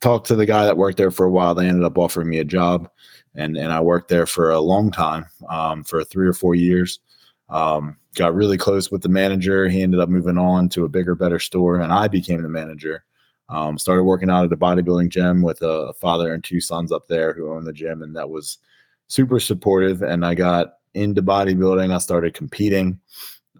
talked 0.00 0.26
to 0.26 0.36
the 0.36 0.46
guy 0.46 0.64
that 0.64 0.76
worked 0.76 0.98
there 0.98 1.10
for 1.10 1.26
a 1.26 1.30
while. 1.30 1.54
They 1.54 1.66
ended 1.66 1.84
up 1.84 1.98
offering 1.98 2.28
me 2.28 2.38
a 2.38 2.44
job, 2.44 2.88
and 3.34 3.56
and 3.56 3.72
I 3.72 3.80
worked 3.80 4.08
there 4.08 4.26
for 4.26 4.50
a 4.50 4.60
long 4.60 4.90
time, 4.90 5.26
um, 5.48 5.84
for 5.84 6.04
three 6.04 6.26
or 6.26 6.32
four 6.32 6.54
years. 6.54 7.00
Um, 7.48 7.96
got 8.14 8.34
really 8.34 8.58
close 8.58 8.90
with 8.90 9.02
the 9.02 9.08
manager. 9.08 9.68
He 9.68 9.82
ended 9.82 10.00
up 10.00 10.08
moving 10.08 10.38
on 10.38 10.68
to 10.70 10.84
a 10.84 10.88
bigger, 10.88 11.14
better 11.14 11.38
store, 11.38 11.80
and 11.80 11.92
I 11.92 12.08
became 12.08 12.42
the 12.42 12.48
manager. 12.48 13.04
Um, 13.48 13.78
started 13.78 14.02
working 14.02 14.30
out 14.30 14.44
at 14.44 14.52
a 14.52 14.56
bodybuilding 14.56 15.10
gym 15.10 15.42
with 15.42 15.62
a 15.62 15.92
father 16.00 16.34
and 16.34 16.42
two 16.42 16.60
sons 16.60 16.90
up 16.90 17.06
there 17.06 17.32
who 17.32 17.52
owned 17.52 17.66
the 17.66 17.72
gym, 17.72 18.02
and 18.02 18.16
that 18.16 18.28
was 18.28 18.58
super 19.08 19.40
supportive. 19.40 20.02
And 20.02 20.24
I 20.24 20.34
got 20.34 20.74
into 20.94 21.22
bodybuilding. 21.22 21.94
I 21.94 21.98
started 21.98 22.34
competing. 22.34 22.98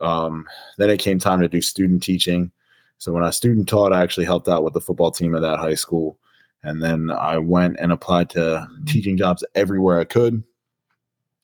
Um, 0.01 0.47
then 0.79 0.91
it 0.91 0.99
came 0.99 1.19
time 1.19 1.41
to 1.41 1.49
do 1.49 1.61
student 1.61 2.03
teaching. 2.03 2.51
So 2.99 3.13
when 3.13 3.25
I 3.25 3.31
student 3.31 3.69
taught, 3.69 3.93
I 3.93 4.03
actually 4.03 4.27
helped 4.27 4.49
out 4.49 4.65
with 4.65 4.75
the 4.75 4.81
football 4.81 5.11
team 5.11 5.35
at 5.35 5.43
that 5.43 5.59
high 5.59 5.75
school. 5.75 6.19
And 6.63 6.83
then 6.83 7.11
I 7.11 7.39
went 7.39 7.77
and 7.79 7.93
applied 7.93 8.31
to 8.31 8.67
teaching 8.87 9.17
jobs 9.17 9.45
everywhere 9.55 10.01
I 10.01 10.05
could. 10.05 10.43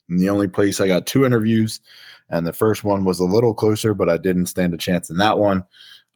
And 0.09 0.19
the 0.19 0.31
only 0.31 0.49
place 0.49 0.81
I 0.81 0.89
got 0.89 1.07
two 1.07 1.25
interviews, 1.25 1.81
and 2.29 2.47
the 2.47 2.53
first 2.53 2.85
one 2.85 3.05
was 3.05 3.21
a 3.21 3.25
little 3.25 3.55
closer, 3.55 3.95
but 3.95 4.09
I 4.09 4.17
didn't 4.17 4.47
stand 4.47 4.75
a 4.75 4.79
chance 4.79 5.11
in 5.11 5.19
that 5.19 5.39
one. 5.39 5.65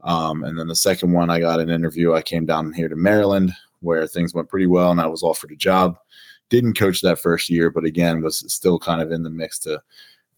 Um, 0.02 0.44
and 0.44 0.58
then 0.58 0.68
the 0.68 0.76
second 0.76 1.12
one, 1.12 1.30
I 1.30 1.40
got 1.40 1.60
an 1.60 1.70
interview. 1.70 2.14
I 2.14 2.22
came 2.22 2.46
down 2.46 2.72
here 2.72 2.88
to 2.88 2.96
Maryland 2.96 3.52
where 3.80 4.06
things 4.06 4.34
went 4.34 4.48
pretty 4.48 4.66
well, 4.66 4.90
and 4.90 5.00
I 5.00 5.06
was 5.06 5.22
offered 5.22 5.52
a 5.52 5.56
job. 5.56 5.98
Didn't 6.48 6.78
coach 6.78 7.02
that 7.02 7.18
first 7.18 7.50
year, 7.50 7.70
but 7.70 7.84
again, 7.84 8.22
was 8.22 8.44
still 8.52 8.78
kind 8.78 9.00
of 9.00 9.10
in 9.10 9.22
the 9.22 9.30
mix 9.30 9.58
to 9.60 9.82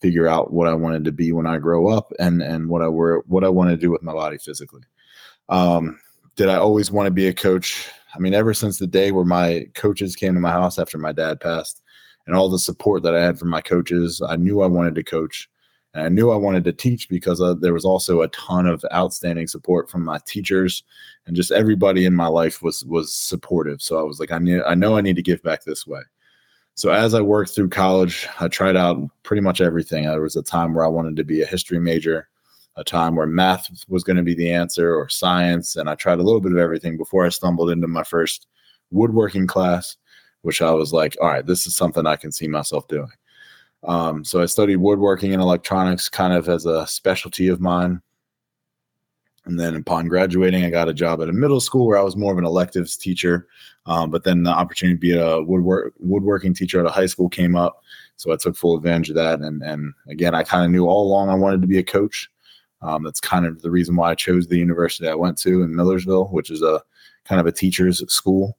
figure 0.00 0.28
out 0.28 0.52
what 0.52 0.68
I 0.68 0.74
wanted 0.74 1.04
to 1.04 1.12
be 1.12 1.32
when 1.32 1.46
I 1.46 1.58
grow 1.58 1.88
up 1.88 2.12
and 2.18 2.42
and 2.42 2.68
what 2.68 2.82
I 2.82 2.88
were 2.88 3.24
what 3.26 3.44
I 3.44 3.48
want 3.48 3.70
to 3.70 3.76
do 3.76 3.90
with 3.90 4.02
my 4.02 4.12
body 4.12 4.38
physically. 4.38 4.82
Um, 5.48 5.98
did 6.36 6.48
I 6.48 6.56
always 6.56 6.90
want 6.90 7.06
to 7.06 7.10
be 7.10 7.26
a 7.26 7.34
coach? 7.34 7.90
I 8.14 8.18
mean, 8.18 8.32
ever 8.32 8.54
since 8.54 8.78
the 8.78 8.86
day 8.86 9.12
where 9.12 9.24
my 9.24 9.66
coaches 9.74 10.16
came 10.16 10.34
to 10.34 10.40
my 10.40 10.50
house 10.50 10.78
after 10.78 10.98
my 10.98 11.12
dad 11.12 11.40
passed, 11.40 11.82
and 12.26 12.36
all 12.36 12.48
the 12.48 12.58
support 12.58 13.02
that 13.02 13.14
I 13.14 13.22
had 13.22 13.38
from 13.38 13.48
my 13.48 13.60
coaches, 13.60 14.22
I 14.26 14.36
knew 14.36 14.62
I 14.62 14.66
wanted 14.66 14.94
to 14.94 15.02
coach. 15.02 15.48
And 15.94 16.04
I 16.04 16.08
knew 16.08 16.30
I 16.30 16.36
wanted 16.36 16.64
to 16.64 16.72
teach 16.72 17.08
because 17.08 17.40
uh, 17.40 17.54
there 17.54 17.72
was 17.72 17.84
also 17.84 18.20
a 18.20 18.28
ton 18.28 18.66
of 18.66 18.84
outstanding 18.92 19.46
support 19.46 19.90
from 19.90 20.04
my 20.04 20.18
teachers, 20.26 20.82
and 21.26 21.34
just 21.34 21.50
everybody 21.50 22.04
in 22.04 22.14
my 22.14 22.26
life 22.26 22.62
was 22.62 22.84
was 22.84 23.12
supportive. 23.12 23.80
So 23.80 23.98
I 23.98 24.02
was 24.02 24.20
like, 24.20 24.30
I 24.30 24.38
knew 24.38 24.62
I 24.64 24.74
know 24.74 24.96
I 24.96 25.00
need 25.00 25.16
to 25.16 25.22
give 25.22 25.42
back 25.42 25.64
this 25.64 25.86
way. 25.86 26.00
So 26.74 26.90
as 26.90 27.14
I 27.14 27.20
worked 27.20 27.54
through 27.54 27.70
college, 27.70 28.28
I 28.38 28.48
tried 28.48 28.76
out 28.76 28.98
pretty 29.24 29.40
much 29.40 29.60
everything. 29.60 30.04
There 30.04 30.20
was 30.20 30.36
a 30.36 30.42
time 30.42 30.74
where 30.74 30.84
I 30.84 30.88
wanted 30.88 31.16
to 31.16 31.24
be 31.24 31.42
a 31.42 31.46
history 31.46 31.80
major, 31.80 32.28
a 32.76 32.84
time 32.84 33.16
where 33.16 33.26
math 33.26 33.68
was 33.88 34.04
going 34.04 34.16
to 34.16 34.22
be 34.22 34.34
the 34.34 34.52
answer 34.52 34.94
or 34.94 35.08
science, 35.08 35.74
and 35.74 35.90
I 35.90 35.96
tried 35.96 36.20
a 36.20 36.22
little 36.22 36.40
bit 36.40 36.52
of 36.52 36.58
everything 36.58 36.96
before 36.96 37.26
I 37.26 37.30
stumbled 37.30 37.70
into 37.70 37.88
my 37.88 38.04
first 38.04 38.46
woodworking 38.90 39.46
class, 39.46 39.96
which 40.42 40.62
I 40.62 40.70
was 40.70 40.92
like, 40.92 41.16
all 41.20 41.28
right, 41.28 41.44
this 41.44 41.66
is 41.66 41.74
something 41.74 42.06
I 42.06 42.16
can 42.16 42.30
see 42.30 42.46
myself 42.46 42.86
doing. 42.88 43.10
Um, 43.84 44.24
so 44.24 44.42
I 44.42 44.46
studied 44.46 44.76
woodworking 44.76 45.32
and 45.32 45.42
electronics 45.42 46.08
kind 46.08 46.32
of 46.32 46.48
as 46.48 46.66
a 46.66 46.86
specialty 46.86 47.48
of 47.48 47.60
mine. 47.60 48.02
And 49.44 49.58
then 49.58 49.74
upon 49.76 50.08
graduating, 50.08 50.64
I 50.64 50.70
got 50.70 50.88
a 50.88 50.94
job 50.94 51.22
at 51.22 51.28
a 51.28 51.32
middle 51.32 51.60
school 51.60 51.86
where 51.86 51.96
I 51.96 52.02
was 52.02 52.16
more 52.16 52.32
of 52.32 52.38
an 52.38 52.44
electives 52.44 52.96
teacher. 52.96 53.46
Um, 53.86 54.10
but 54.10 54.24
then 54.24 54.42
the 54.42 54.50
opportunity 54.50 54.96
to 54.96 55.00
be 55.00 55.16
a 55.16 55.42
woodwork 55.42 55.94
woodworking 55.98 56.52
teacher 56.52 56.78
at 56.78 56.86
a 56.86 56.90
high 56.90 57.06
school 57.06 57.30
came 57.30 57.56
up, 57.56 57.82
so 58.16 58.30
I 58.30 58.36
took 58.36 58.54
full 58.54 58.76
advantage 58.76 59.08
of 59.08 59.14
that. 59.16 59.40
And 59.40 59.62
and 59.62 59.94
again, 60.10 60.34
I 60.34 60.42
kind 60.42 60.66
of 60.66 60.70
knew 60.70 60.86
all 60.86 61.04
along 61.04 61.30
I 61.30 61.34
wanted 61.34 61.62
to 61.62 61.66
be 61.66 61.78
a 61.78 61.82
coach. 61.82 62.28
Um, 62.82 63.02
that's 63.02 63.20
kind 63.20 63.46
of 63.46 63.62
the 63.62 63.70
reason 63.70 63.96
why 63.96 64.10
I 64.10 64.14
chose 64.14 64.46
the 64.46 64.58
university 64.58 65.08
I 65.08 65.14
went 65.14 65.38
to 65.38 65.62
in 65.62 65.74
Millersville, 65.74 66.28
which 66.28 66.50
is 66.50 66.60
a 66.60 66.82
kind 67.24 67.40
of 67.40 67.46
a 67.46 67.52
teacher's 67.52 68.06
school. 68.12 68.58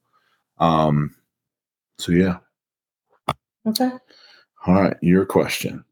Um, 0.58 1.16
so 2.00 2.12
yeah. 2.12 2.38
Okay. 3.68 3.92
All 4.68 4.74
right, 4.74 4.98
your 5.02 5.26
question 5.26 5.84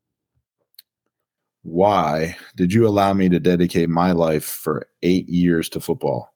why 1.67 2.33
did 2.55 2.71
you 2.71 2.88
allow 2.88 3.12
me 3.12 3.27
to 3.27 3.41
dedicate 3.41 3.89
my 3.89 4.13
life 4.13 4.45
for 4.45 4.88
eight 5.03 5.27
years 5.27 5.67
to 5.67 5.81
football? 5.81 6.33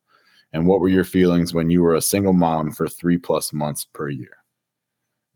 And 0.52 0.68
what 0.68 0.82
were 0.82 0.90
your 0.90 1.06
feelings 1.06 1.54
when 1.54 1.70
you 1.70 1.82
were 1.82 1.96
a 1.96 2.02
single 2.02 2.34
mom 2.34 2.72
for 2.72 2.90
three 2.90 3.18
plus 3.18 3.54
months 3.54 3.86
per 3.86 4.10
year? 4.10 4.38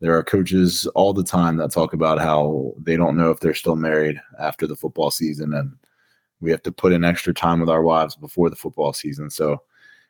There 0.02 0.18
are 0.18 0.24
coaches 0.24 0.86
all 0.96 1.14
the 1.14 1.24
time 1.24 1.56
that 1.58 1.72
talk 1.72 1.94
about 1.94 2.20
how 2.20 2.74
they 2.78 2.98
don't 2.98 3.16
know 3.16 3.32
if 3.32 3.40
they're 3.40 3.54
still 3.54 3.78
married 3.78 4.20
after 4.38 4.68
the 4.68 4.76
football 4.76 5.12
season, 5.12 5.54
and 5.54 5.72
we 6.42 6.52
have 6.52 6.64
to 6.64 6.74
put 6.74 6.92
in 6.92 7.06
extra 7.06 7.34
time 7.34 7.62
with 7.62 7.70
our 7.70 7.82
wives 7.82 8.18
before 8.18 8.50
the 8.50 8.58
football 8.58 8.92
season. 8.92 9.30
So, 9.30 9.62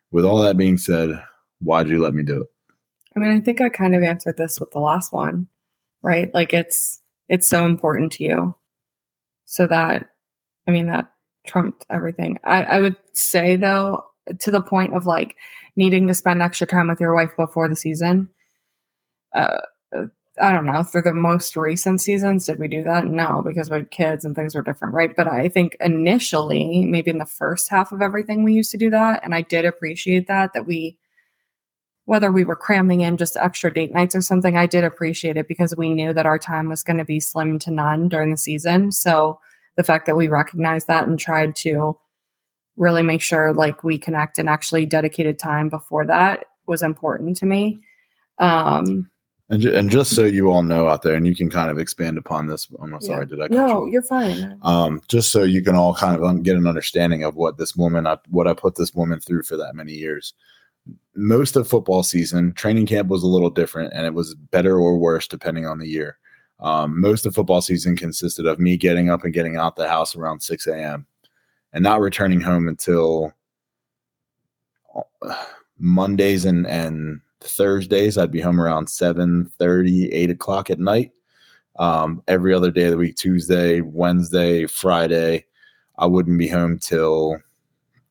with 0.10 0.26
all 0.26 0.42
that 0.42 0.58
being 0.58 0.80
said, 0.80 1.22
why 1.60 1.84
did 1.84 1.92
you 1.92 2.02
let 2.02 2.16
me 2.16 2.24
do 2.24 2.42
it? 2.42 2.48
I 3.16 3.20
mean, 3.20 3.38
I 3.38 3.40
think 3.40 3.62
I 3.62 3.70
kind 3.70 3.94
of 3.94 4.02
answered 4.02 4.38
this 4.38 4.60
with 4.60 4.72
the 4.72 4.80
last 4.80 5.14
one, 5.14 5.48
right? 6.06 6.32
Like 6.34 6.54
it's 6.54 7.02
it's 7.28 7.48
so 7.48 7.66
important 7.66 8.12
to 8.14 8.24
you 8.24 8.56
so 9.46 9.66
that, 9.68 10.10
I 10.68 10.72
mean, 10.72 10.86
that 10.88 11.12
trumped 11.48 11.86
everything. 11.90 12.40
I, 12.44 12.64
I 12.64 12.82
would 12.82 12.96
say, 13.14 13.56
though, 13.56 14.06
to 14.40 14.52
the 14.52 14.62
point 14.62 14.94
of 14.94 15.06
like 15.06 15.36
needing 15.76 16.08
to 16.08 16.14
spend 16.14 16.42
extra 16.42 16.68
time 16.68 16.88
with 16.88 17.00
your 17.02 17.16
wife 17.16 17.36
before 17.36 17.68
the 17.68 17.76
season. 17.76 18.30
Uh, 19.34 19.62
I 20.42 20.52
don't 20.52 20.66
know. 20.66 20.84
For 20.84 21.02
the 21.02 21.14
most 21.14 21.56
recent 21.56 22.02
seasons, 22.02 22.46
did 22.46 22.60
we 22.60 22.68
do 22.68 22.84
that? 22.84 23.06
No, 23.06 23.42
because 23.46 23.70
we 23.70 23.78
had 23.78 23.92
kids 23.92 24.26
and 24.26 24.36
things 24.36 24.54
were 24.54 24.62
different, 24.62 24.94
right? 24.94 25.16
But 25.16 25.28
I 25.28 25.48
think 25.48 25.78
initially, 25.80 26.86
maybe 26.86 27.10
in 27.10 27.20
the 27.20 27.26
first 27.26 27.70
half 27.70 27.92
of 27.92 28.02
everything, 28.02 28.44
we 28.44 28.54
used 28.54 28.72
to 28.72 28.78
do 28.78 28.90
that. 28.90 29.24
And 29.24 29.34
I 29.34 29.42
did 29.42 29.66
appreciate 29.66 30.28
that, 30.28 30.54
that 30.54 30.68
we, 30.68 30.98
whether 32.06 32.32
we 32.32 32.44
were 32.46 32.56
cramming 32.56 33.02
in 33.02 33.18
just 33.18 33.36
extra 33.38 33.74
date 33.74 33.94
nights 33.94 34.16
or 34.16 34.22
something, 34.22 34.56
I 34.58 34.66
did 34.68 34.84
appreciate 34.84 35.38
it 35.38 35.48
because 35.48 35.76
we 35.76 35.94
knew 35.94 36.14
that 36.14 36.26
our 36.26 36.38
time 36.40 36.70
was 36.70 36.84
going 36.84 36.98
to 36.98 37.06
be 37.06 37.20
slim 37.20 37.58
to 37.60 37.72
none 37.72 38.08
during 38.10 38.32
the 38.32 38.38
season. 38.38 38.92
So 38.92 39.40
the 39.76 39.84
fact 39.84 40.06
that 40.06 40.16
we 40.16 40.28
recognized 40.28 40.88
that 40.88 41.08
and 41.08 41.20
tried 41.20 41.56
to 41.58 41.98
really 42.78 43.02
make 43.02 43.22
sure 43.22 43.54
like 43.54 43.84
we 43.84 43.98
connect 43.98 44.38
and 44.38 44.48
actually 44.50 44.86
dedicated 44.86 45.40
time 45.40 45.70
before 45.70 46.06
that 46.06 46.46
was 46.68 46.82
important 46.84 47.38
to 47.38 47.46
me. 47.46 47.80
Um, 48.38 49.10
and, 49.50 49.62
ju- 49.62 49.74
and 49.74 49.90
just 49.90 50.16
so 50.16 50.26
you 50.26 50.52
all 50.52 50.64
know 50.64 50.88
out 50.90 51.04
there, 51.04 51.14
and 51.16 51.28
you 51.28 51.36
can 51.36 51.50
kind 51.50 51.70
of 51.70 51.78
expand 51.78 52.18
upon 52.18 52.48
this. 52.48 52.68
I'm 52.82 52.92
Yeah. 52.94 53.00
sorry, 53.00 53.26
did 53.28 53.42
I? 53.42 53.48
no, 53.50 53.86
you? 53.86 53.94
you're 53.94 54.02
fine. 54.02 54.58
um, 54.64 55.02
just 55.08 55.32
so 55.32 55.44
you 55.44 55.62
can 55.64 55.76
all 55.76 55.94
kind 55.96 56.16
of 56.16 56.24
un- 56.24 56.42
get 56.42 56.56
an 56.58 56.66
understanding 56.68 57.24
of 57.24 57.36
what 57.36 57.58
this 57.58 57.76
woman, 57.76 58.08
I, 58.08 58.18
what 58.30 58.48
I 58.48 58.54
put 58.54 58.76
this 58.76 58.94
woman 58.94 59.20
through 59.20 59.44
for 59.44 59.56
that 59.58 59.76
many 59.76 59.94
years. 59.94 60.34
Most 61.16 61.56
of 61.56 61.68
football 61.68 62.04
season, 62.04 62.54
training 62.54 62.88
camp 62.88 63.08
was 63.08 63.24
a 63.24 63.28
little 63.28 63.50
different, 63.50 63.94
and 63.94 64.06
it 64.06 64.14
was 64.14 64.36
better 64.36 64.78
or 64.78 64.98
worse 64.98 65.28
depending 65.28 65.66
on 65.66 65.80
the 65.80 65.88
year. 65.88 66.18
Um, 66.60 67.00
most 67.00 67.26
of 67.26 67.36
football 67.36 67.62
season 67.62 67.96
consisted 67.96 68.46
of 68.46 68.60
me 68.60 68.78
getting 68.78 69.10
up 69.10 69.24
and 69.24 69.34
getting 69.34 69.58
out 69.58 69.76
the 69.76 69.90
house 69.90 70.16
around 70.16 70.42
6 70.42 70.68
a.m. 70.68 71.06
and 71.74 71.84
not 71.84 72.00
returning 72.00 72.42
home 72.42 72.68
until 72.68 73.34
uh, 75.22 75.44
Mondays 75.78 76.46
and 76.46 76.66
and 76.68 77.20
Thursdays. 77.42 78.18
I'd 78.18 78.32
be 78.32 78.42
home 78.42 78.60
around 78.60 78.88
7 78.88 79.52
30, 79.58 80.12
8 80.12 80.30
o'clock 80.30 80.70
at 80.70 80.80
night. 80.80 81.12
Um, 81.78 82.24
every 82.28 82.54
other 82.54 82.72
day 82.72 82.86
of 82.86 82.92
the 82.92 82.98
week, 82.98 83.16
Tuesday, 83.16 83.82
Wednesday, 83.82 84.66
Friday, 84.66 85.46
I 85.98 86.06
wouldn't 86.06 86.40
be 86.40 86.48
home 86.48 86.80
till 86.80 87.38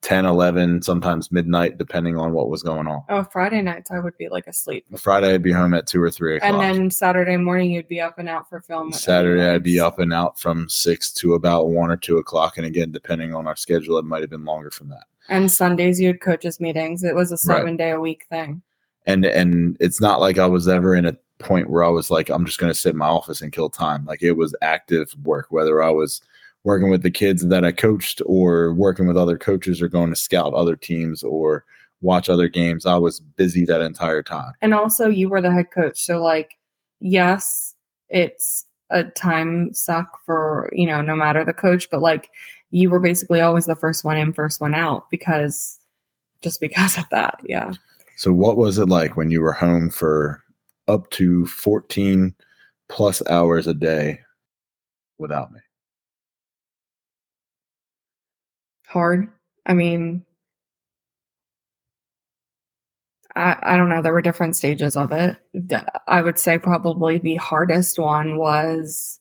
10, 0.05 0.27
11, 0.27 0.83
sometimes 0.83 1.33
midnight, 1.33 1.79
depending 1.79 2.19
on 2.19 2.35
what 2.35 2.51
was 2.51 2.63
going 2.63 2.87
on. 2.87 3.03
Oh, 3.09 3.25
Friday 3.25 3.63
nights 3.63 3.91
I 3.91 4.01
would 4.01 4.17
be 4.19 4.29
like 4.29 4.47
asleep. 4.47 4.85
Friday, 4.99 5.33
I'd 5.33 5.43
be 5.43 5.51
home 5.51 5.73
at 5.73 5.87
2 5.87 6.01
or 6.03 6.11
3 6.11 6.37
o'clock. 6.37 6.53
And 6.53 6.61
then 6.61 6.91
Saturday 6.91 7.39
morning 7.39 7.71
you'd 7.71 7.89
be 7.89 8.03
up 8.03 8.19
and 8.19 8.29
out 8.29 8.47
for 8.47 8.61
film. 8.61 8.93
Saturday, 8.93 9.49
I'd 9.49 9.63
be 9.63 9.81
up 9.81 9.99
and 9.99 10.13
out 10.13 10.39
from 10.39 10.69
6 10.69 11.13
to 11.15 11.33
about 11.35 11.69
1 11.71 11.91
or 11.91 11.97
2 11.97 12.19
o'clock. 12.19 12.59
And 12.59 12.67
again, 12.67 12.93
depending 12.93 13.35
on 13.35 13.47
our 13.47 13.57
schedule, 13.57 13.97
it 13.97 14.05
might 14.05 14.21
have 14.21 14.29
been 14.29 14.45
longer 14.45 14.71
from 14.71 14.91
that. 14.91 15.05
And 15.31 15.51
Sundays 15.51 15.99
you'd 15.99 16.21
coaches 16.21 16.61
meetings. 16.61 17.03
It 17.03 17.15
was 17.15 17.31
a 17.31 17.35
Right. 17.49 17.59
seven 17.61 17.77
day 17.79 17.91
a 17.93 18.01
week 18.01 18.27
thing. 18.29 18.61
and 19.07 19.25
and 19.25 19.77
it's 19.81 20.01
not 20.03 20.21
like 20.21 20.39
I 20.39 20.47
was 20.47 20.69
ever 20.69 20.95
in 20.95 21.07
a 21.07 21.17
point 21.39 21.71
where 21.71 21.83
I 21.83 21.89
was 21.89 22.11
like, 22.11 22.29
I'm 22.29 22.45
just 22.45 22.59
going 22.59 22.73
to 22.73 22.79
sit 22.79 22.93
in 22.93 22.99
my 22.99 23.07
office 23.09 23.41
and 23.41 23.53
kill 23.53 23.71
time. 23.71 24.05
Like 24.05 24.23
it 24.23 24.33
was 24.33 24.55
active 24.61 25.15
work, 25.25 25.47
whether 25.49 25.83
I 25.83 25.91
was 25.91 26.21
working 26.65 26.91
with 26.91 27.03
the 27.03 27.11
kids 27.11 27.47
that 27.47 27.65
I 27.65 27.73
coached 27.73 28.21
or 28.27 28.75
working 28.75 29.07
with 29.07 29.17
other 29.17 29.39
coaches 29.39 29.81
or 29.81 29.89
going 29.89 30.11
to 30.11 30.17
scout 30.17 30.55
other 30.55 30.77
teams 30.77 31.23
or 31.23 31.65
watch 32.01 32.29
other 32.29 32.49
games. 32.49 32.87
I 32.87 32.97
was 32.97 33.21
busy 33.21 33.65
that 33.67 33.81
entire 33.81 34.23
time. 34.23 34.53
And 34.63 34.75
also 34.75 35.09
you 35.09 35.29
were 35.29 35.41
the 35.41 35.53
head 35.53 35.71
coach. 35.71 36.01
So 36.01 36.23
like, 36.23 36.59
yes, 37.01 37.75
it's 38.09 38.67
a 38.91 39.05
time 39.05 39.73
suck 39.75 40.19
for, 40.25 40.71
you 40.73 40.87
know, 40.87 41.03
no 41.03 41.15
matter 41.15 41.45
the 41.45 41.53
coach, 41.53 41.89
but 41.91 42.01
like 42.01 42.31
you 42.71 42.91
were 42.91 43.01
basically 43.01 43.41
always 43.41 43.67
the 43.67 43.77
first 43.77 44.05
one 44.05 44.17
in, 44.17 44.33
first 44.33 44.61
one 44.61 44.75
out 44.75 45.11
because 45.11 45.79
just 46.43 46.61
because 46.61 46.99
of 46.99 47.05
that. 47.11 47.41
Yeah. 47.45 47.73
So, 48.17 48.33
what 48.33 48.57
was 48.57 48.79
it 48.79 48.89
like 48.89 49.17
when 49.17 49.31
you 49.31 49.41
were 49.41 49.53
home 49.53 49.91
for 49.91 50.41
up 50.87 51.11
to 51.11 51.47
14 51.47 52.35
plus 52.89 53.23
hours 53.29 53.67
a 53.67 53.75
day 53.75 54.21
without 55.19 55.51
me? 55.53 55.61
Hard. 58.95 59.29
I 59.67 59.75
mean, 59.75 60.25
I, 63.35 63.57
I 63.61 63.77
don't 63.77 63.89
know. 63.89 64.01
There 64.03 64.13
were 64.13 64.23
different 64.23 64.55
stages 64.55 64.97
of 64.97 65.11
it. 65.11 65.37
I 66.07 66.23
would 66.23 66.39
say 66.39 66.59
probably 66.61 67.19
the 67.19 67.35
hardest 67.35 67.99
one 67.99 68.39
was 68.39 69.19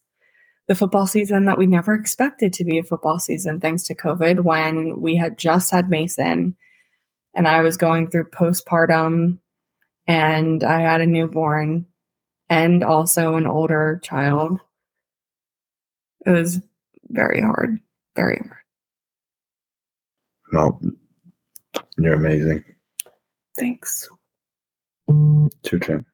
the 0.68 0.76
football 0.76 1.08
season 1.08 1.46
that 1.46 1.58
we 1.58 1.66
never 1.66 1.96
expected 1.96 2.54
to 2.54 2.64
be 2.64 2.78
a 2.78 2.84
football 2.84 3.18
season, 3.18 3.60
thanks 3.60 3.82
to 3.86 3.96
COVID, 3.96 4.44
when 4.44 5.02
we 5.02 5.16
had 5.16 5.40
just 5.40 5.72
had 5.72 5.90
Mason 5.90 6.56
and 7.34 7.48
I 7.48 7.62
was 7.62 7.76
going 7.76 8.12
through 8.12 8.30
postpartum 8.30 9.40
and 10.06 10.64
I 10.64 10.82
had 10.82 11.02
a 11.02 11.08
newborn 11.08 11.88
and 12.48 12.84
also 12.84 13.38
an 13.38 13.48
older 13.48 14.00
child. 14.04 14.60
It 16.28 16.30
was 16.30 16.62
very 17.10 17.42
hard, 17.42 17.80
very 18.16 18.40
hard. 18.48 18.63
No, 20.54 20.80
you're 21.98 22.14
amazing. 22.14 22.64
Thanks. 23.58 24.08
Two 25.08 25.80
turn. 25.82 26.06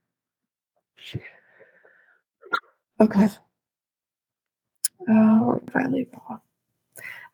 Okay. 3.01 3.25
Uh, 5.10 5.39
where 5.39 5.62
I 5.75 5.88
leave 5.88 6.08
off? 6.29 6.39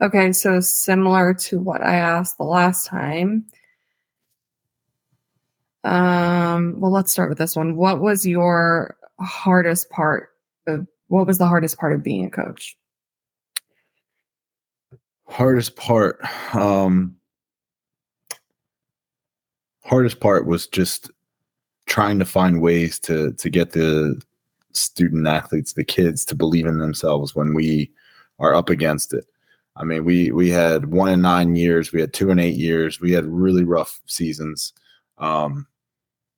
Okay, 0.01 0.31
so 0.31 0.59
similar 0.59 1.35
to 1.35 1.59
what 1.59 1.81
I 1.81 1.93
asked 1.97 2.39
the 2.39 2.43
last 2.43 2.87
time. 2.87 3.45
Um, 5.83 6.79
well, 6.79 6.91
let's 6.91 7.11
start 7.11 7.29
with 7.29 7.37
this 7.37 7.55
one. 7.55 7.75
What 7.75 8.01
was 8.01 8.25
your 8.25 8.97
hardest 9.19 9.91
part 9.91 10.29
of 10.65 10.87
what 11.09 11.27
was 11.27 11.37
the 11.37 11.45
hardest 11.45 11.77
part 11.77 11.93
of 11.93 12.01
being 12.01 12.25
a 12.25 12.31
coach? 12.31 12.75
Hardest 15.27 15.75
part. 15.75 16.19
Um 16.53 17.15
hardest 19.83 20.19
part 20.19 20.47
was 20.47 20.67
just 20.67 21.11
trying 21.85 22.17
to 22.19 22.25
find 22.25 22.61
ways 22.61 22.99
to 22.99 23.33
to 23.33 23.49
get 23.49 23.71
the 23.71 24.21
student 24.73 25.27
athletes, 25.27 25.73
the 25.73 25.83
kids 25.83 26.25
to 26.25 26.35
believe 26.35 26.65
in 26.65 26.79
themselves 26.79 27.35
when 27.35 27.53
we 27.53 27.91
are 28.39 28.53
up 28.55 28.69
against 28.69 29.13
it. 29.13 29.25
I 29.77 29.83
mean, 29.83 30.05
we 30.05 30.31
we 30.31 30.49
had 30.49 30.91
one 30.91 31.09
in 31.09 31.21
nine 31.21 31.55
years, 31.55 31.91
we 31.91 32.01
had 32.01 32.13
two 32.13 32.31
and 32.31 32.39
eight 32.39 32.55
years, 32.55 32.99
we 33.01 33.11
had 33.11 33.25
really 33.25 33.63
rough 33.63 34.01
seasons. 34.05 34.73
Um, 35.17 35.67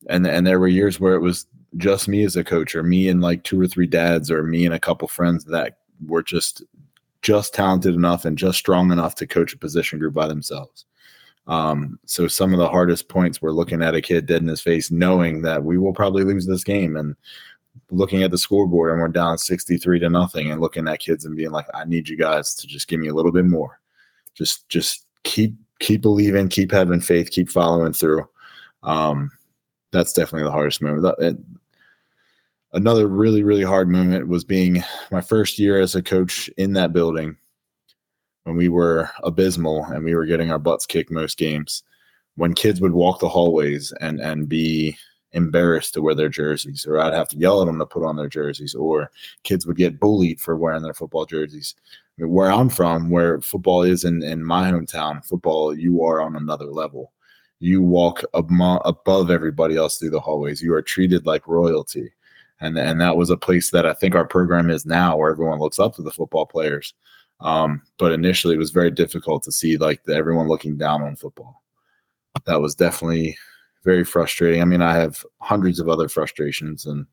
and 0.09 0.25
and 0.27 0.45
there 0.45 0.59
were 0.59 0.67
years 0.67 0.99
where 0.99 1.15
it 1.15 1.21
was 1.21 1.45
just 1.77 2.07
me 2.07 2.23
as 2.23 2.35
a 2.35 2.43
coach, 2.43 2.75
or 2.75 2.83
me 2.83 3.07
and 3.09 3.21
like 3.21 3.43
two 3.43 3.59
or 3.59 3.67
three 3.67 3.87
dads, 3.87 4.31
or 4.31 4.43
me 4.43 4.65
and 4.65 4.73
a 4.73 4.79
couple 4.79 5.07
friends 5.07 5.45
that 5.45 5.79
were 6.07 6.23
just 6.23 6.63
just 7.21 7.53
talented 7.53 7.95
enough 7.95 8.25
and 8.25 8.37
just 8.37 8.57
strong 8.57 8.91
enough 8.91 9.15
to 9.15 9.27
coach 9.27 9.53
a 9.53 9.57
position 9.57 9.99
group 9.99 10.13
by 10.13 10.27
themselves. 10.27 10.85
Um, 11.47 11.97
so 12.05 12.27
some 12.27 12.53
of 12.53 12.59
the 12.59 12.67
hardest 12.67 13.07
points 13.07 13.41
were 13.41 13.53
looking 13.53 13.81
at 13.81 13.95
a 13.95 14.01
kid 14.01 14.25
dead 14.25 14.41
in 14.41 14.47
his 14.47 14.61
face, 14.61 14.91
knowing 14.91 15.41
that 15.43 15.63
we 15.63 15.77
will 15.77 15.93
probably 15.93 16.23
lose 16.23 16.45
this 16.45 16.63
game, 16.63 16.97
and 16.97 17.15
looking 17.89 18.23
at 18.23 18.31
the 18.31 18.37
scoreboard 18.37 18.91
and 18.91 18.99
we're 18.99 19.07
down 19.07 19.37
63 19.37 19.99
to 19.99 20.09
nothing, 20.09 20.51
and 20.51 20.59
looking 20.59 20.87
at 20.87 20.99
kids 20.99 21.25
and 21.25 21.37
being 21.37 21.51
like, 21.51 21.67
I 21.73 21.85
need 21.85 22.09
you 22.09 22.17
guys 22.17 22.53
to 22.55 22.67
just 22.67 22.87
give 22.87 22.99
me 22.99 23.07
a 23.07 23.13
little 23.13 23.31
bit 23.31 23.45
more. 23.45 23.79
Just 24.33 24.67
just 24.67 25.05
keep 25.23 25.55
keep 25.79 26.01
believing, 26.01 26.49
keep 26.49 26.71
having 26.71 26.99
faith, 26.99 27.31
keep 27.31 27.49
following 27.49 27.93
through. 27.93 28.27
Um, 28.83 29.31
that's 29.91 30.13
definitely 30.13 30.43
the 30.43 30.51
hardest 30.51 30.81
moment. 30.81 31.37
Another 32.77 33.07
really 33.07 33.41
really 33.41 33.63
hard 33.63 33.89
moment 33.89 34.27
was 34.27 34.43
being 34.43 34.83
my 35.11 35.19
first 35.19 35.57
year 35.57 35.79
as 35.81 35.95
a 35.95 36.03
coach 36.03 36.47
in 36.57 36.73
that 36.73 36.93
building 36.93 37.35
when 38.43 38.55
we 38.55 38.69
were 38.69 39.09
abysmal 39.23 39.83
and 39.85 40.05
we 40.05 40.13
were 40.13 40.27
getting 40.27 40.51
our 40.51 40.59
butts 40.59 40.85
kicked 40.85 41.09
most 41.09 41.39
games, 41.39 41.81
when 42.35 42.53
kids 42.53 42.79
would 42.79 42.91
walk 42.93 43.19
the 43.19 43.27
hallways 43.27 43.91
and 43.99 44.19
and 44.19 44.47
be 44.47 44.95
embarrassed 45.31 45.95
to 45.95 46.03
wear 46.03 46.13
their 46.13 46.29
jerseys, 46.29 46.85
or 46.85 46.99
I'd 46.99 47.15
have 47.15 47.29
to 47.29 47.37
yell 47.37 47.63
at 47.63 47.65
them 47.65 47.79
to 47.79 47.85
put 47.87 48.05
on 48.05 48.15
their 48.15 48.29
jerseys, 48.29 48.75
or 48.75 49.09
kids 49.41 49.65
would 49.65 49.77
get 49.77 49.99
bullied 49.99 50.39
for 50.39 50.55
wearing 50.55 50.83
their 50.83 50.93
football 50.93 51.25
jerseys. 51.25 51.73
I 52.19 52.21
mean, 52.21 52.31
where 52.31 52.51
I'm 52.51 52.69
from, 52.69 53.09
where 53.09 53.41
football 53.41 53.81
is 53.81 54.03
in, 54.03 54.21
in 54.21 54.45
my 54.45 54.71
hometown, 54.71 55.25
football, 55.25 55.75
you 55.75 56.03
are 56.03 56.21
on 56.21 56.35
another 56.35 56.65
level. 56.65 57.11
You 57.59 57.81
walk 57.81 58.23
ab- 58.35 58.51
above 58.85 59.31
everybody 59.31 59.77
else 59.77 59.97
through 59.97 60.11
the 60.11 60.19
hallways. 60.19 60.61
You 60.61 60.75
are 60.75 60.83
treated 60.83 61.25
like 61.25 61.47
royalty. 61.47 62.11
And, 62.59 62.77
and 62.77 62.99
that 63.01 63.17
was 63.17 63.29
a 63.29 63.37
place 63.37 63.71
that 63.71 63.85
I 63.85 63.93
think 63.93 64.15
our 64.15 64.25
program 64.25 64.69
is 64.69 64.85
now, 64.85 65.17
where 65.17 65.31
everyone 65.31 65.59
looks 65.59 65.79
up 65.79 65.95
to 65.95 66.01
the 66.01 66.11
football 66.11 66.45
players. 66.45 66.93
Um, 67.39 67.83
but 67.99 68.11
initially, 68.11 68.55
it 68.55 68.59
was 68.59 68.71
very 68.71 68.89
difficult 68.89 69.43
to 69.43 69.51
see 69.51 69.77
like 69.77 70.03
the, 70.03 70.15
everyone 70.15 70.47
looking 70.47 70.77
down 70.77 71.03
on 71.03 71.15
football. 71.15 71.63
That 72.45 72.61
was 72.61 72.75
definitely 72.75 73.37
very 73.83 74.03
frustrating. 74.03 74.61
I 74.61 74.65
mean, 74.65 74.81
I 74.81 74.95
have 74.95 75.23
hundreds 75.39 75.79
of 75.79 75.87
other 75.87 76.09
frustrations 76.09 76.85
and 76.85 77.05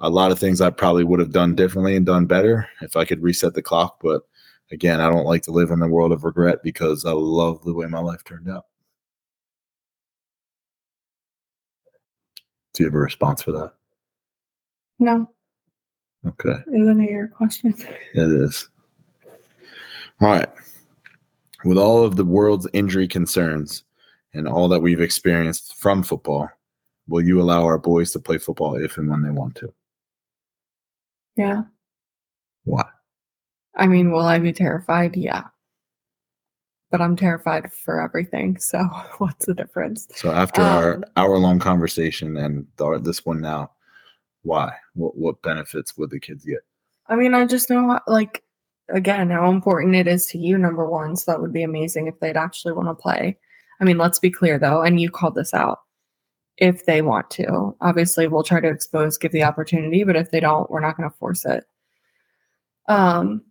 a 0.00 0.08
lot 0.08 0.32
of 0.32 0.38
things 0.38 0.60
I 0.60 0.70
probably 0.70 1.04
would 1.04 1.20
have 1.20 1.32
done 1.32 1.54
differently 1.54 1.94
and 1.94 2.06
done 2.06 2.26
better 2.26 2.68
if 2.80 2.96
I 2.96 3.04
could 3.04 3.22
reset 3.22 3.54
the 3.54 3.62
clock. 3.62 3.98
But 4.00 4.22
again, 4.70 5.00
I 5.00 5.10
don't 5.10 5.26
like 5.26 5.42
to 5.42 5.52
live 5.52 5.70
in 5.70 5.78
the 5.78 5.88
world 5.88 6.12
of 6.12 6.24
regret 6.24 6.60
because 6.62 7.04
I 7.04 7.12
love 7.12 7.62
the 7.64 7.74
way 7.74 7.86
my 7.86 8.00
life 8.00 8.24
turned 8.24 8.48
out. 8.48 8.64
Do 12.72 12.84
you 12.84 12.86
have 12.86 12.94
a 12.94 12.98
response 12.98 13.42
for 13.42 13.52
that? 13.52 13.72
No. 15.00 15.28
Okay. 16.26 16.54
Isn't 16.72 17.00
it 17.00 17.10
your 17.10 17.28
question? 17.28 17.74
It 18.14 18.30
is. 18.30 18.68
All 20.20 20.28
right. 20.28 20.48
With 21.64 21.78
all 21.78 22.04
of 22.04 22.16
the 22.16 22.24
world's 22.24 22.68
injury 22.74 23.08
concerns 23.08 23.84
and 24.34 24.46
all 24.46 24.68
that 24.68 24.80
we've 24.80 25.00
experienced 25.00 25.76
from 25.76 26.02
football, 26.02 26.48
will 27.08 27.22
you 27.22 27.40
allow 27.40 27.64
our 27.64 27.78
boys 27.78 28.12
to 28.12 28.20
play 28.20 28.36
football 28.36 28.76
if 28.76 28.98
and 28.98 29.08
when 29.08 29.22
they 29.22 29.30
want 29.30 29.54
to? 29.56 29.72
Yeah. 31.36 31.62
Why? 32.64 32.84
I 33.76 33.86
mean, 33.86 34.12
will 34.12 34.26
I 34.26 34.38
be 34.38 34.52
terrified? 34.52 35.16
Yeah. 35.16 35.44
But 36.90 37.00
I'm 37.00 37.16
terrified 37.16 37.72
for 37.72 38.02
everything. 38.02 38.58
So 38.58 38.78
what's 39.18 39.46
the 39.46 39.54
difference? 39.54 40.06
So 40.14 40.32
after 40.32 40.60
um, 40.60 40.68
our 40.68 41.02
hour 41.16 41.38
long 41.38 41.58
conversation 41.58 42.36
and 42.36 42.66
this 43.02 43.24
one 43.24 43.40
now, 43.40 43.70
why? 44.42 44.72
What 44.94 45.16
what 45.16 45.42
benefits 45.42 45.96
would 45.96 46.10
the 46.10 46.20
kids 46.20 46.44
get? 46.44 46.60
I 47.08 47.16
mean, 47.16 47.34
I 47.34 47.44
just 47.46 47.70
know 47.70 47.98
like 48.06 48.42
again 48.92 49.30
how 49.30 49.50
important 49.50 49.94
it 49.94 50.06
is 50.06 50.26
to 50.26 50.38
you 50.38 50.58
number 50.58 50.88
one 50.88 51.16
so 51.16 51.30
that 51.30 51.40
would 51.40 51.52
be 51.52 51.62
amazing 51.62 52.06
if 52.06 52.18
they'd 52.20 52.36
actually 52.36 52.72
want 52.72 52.88
to 52.88 52.94
play 52.94 53.36
i 53.80 53.84
mean 53.84 53.98
let's 53.98 54.18
be 54.18 54.30
clear 54.30 54.58
though 54.58 54.82
and 54.82 55.00
you 55.00 55.10
called 55.10 55.34
this 55.34 55.54
out 55.54 55.80
if 56.56 56.84
they 56.86 57.02
want 57.02 57.30
to 57.30 57.74
obviously 57.80 58.26
we'll 58.26 58.42
try 58.42 58.60
to 58.60 58.68
expose 58.68 59.18
give 59.18 59.32
the 59.32 59.42
opportunity 59.42 60.04
but 60.04 60.16
if 60.16 60.30
they 60.30 60.40
don't 60.40 60.70
we're 60.70 60.80
not 60.80 60.96
going 60.96 61.08
to 61.08 61.16
force 61.16 61.44
it 61.44 61.64
um 62.88 63.42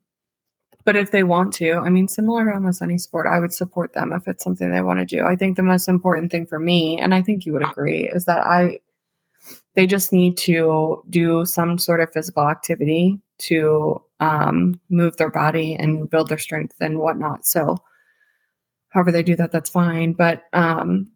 but 0.85 0.95
if 0.95 1.11
they 1.11 1.23
want 1.23 1.53
to 1.53 1.73
i 1.73 1.89
mean 1.89 2.07
similar 2.07 2.45
to 2.45 2.53
almost 2.53 2.81
any 2.81 2.97
sport 2.97 3.27
i 3.27 3.39
would 3.39 3.53
support 3.53 3.93
them 3.93 4.11
if 4.13 4.27
it's 4.27 4.43
something 4.43 4.71
they 4.71 4.81
want 4.81 4.99
to 4.99 5.05
do 5.05 5.25
i 5.25 5.35
think 5.35 5.55
the 5.55 5.63
most 5.63 5.87
important 5.87 6.31
thing 6.31 6.45
for 6.45 6.59
me 6.59 6.99
and 6.99 7.13
i 7.13 7.21
think 7.21 7.45
you 7.45 7.53
would 7.53 7.63
agree 7.63 8.09
is 8.09 8.25
that 8.25 8.45
i 8.45 8.79
they 9.79 9.87
just 9.87 10.11
need 10.11 10.35
to 10.35 11.01
do 11.09 11.45
some 11.45 11.77
sort 11.77 12.01
of 12.01 12.11
physical 12.11 12.49
activity 12.49 13.17
to 13.37 14.03
um, 14.19 14.77
move 14.89 15.15
their 15.15 15.29
body 15.29 15.73
and 15.73 16.09
build 16.09 16.27
their 16.27 16.37
strength 16.37 16.75
and 16.81 16.99
whatnot. 16.99 17.45
So, 17.45 17.77
however 18.89 19.09
they 19.13 19.23
do 19.23 19.37
that, 19.37 19.53
that's 19.53 19.69
fine. 19.69 20.11
But 20.11 20.43
um, 20.51 21.09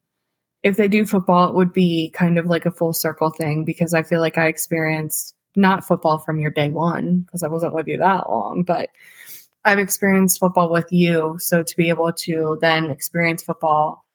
if 0.64 0.78
they 0.78 0.88
do 0.88 1.06
football, 1.06 1.50
it 1.50 1.56
would 1.56 1.74
be 1.74 2.12
kind 2.12 2.40
of 2.40 2.46
like 2.46 2.66
a 2.66 2.72
full 2.72 2.94
circle 2.94 3.32
thing 3.32 3.66
because 3.66 3.94
I 3.94 4.02
feel 4.02 4.22
like 4.22 4.38
I 4.38 4.48
experienced 4.48 5.36
not 5.58 5.84
football 5.84 6.20
from 6.20 6.40
your 6.40 6.52
day 6.52 6.70
one 6.70 7.24
because 7.24 7.44
I 7.44 7.50
wasn't 7.50 7.74
with 7.74 7.90
you 7.90 7.98
that 7.98 8.30
long, 8.30 8.64
but 8.64 8.92
I've 9.66 9.78
experienced 9.78 10.40
football 10.40 10.72
with 10.72 10.90
you. 10.90 11.36
So 11.38 11.64
to 11.64 11.76
be 11.76 11.90
able 11.90 12.14
to 12.14 12.58
then 12.62 12.90
experience 12.90 13.44
football 13.44 14.06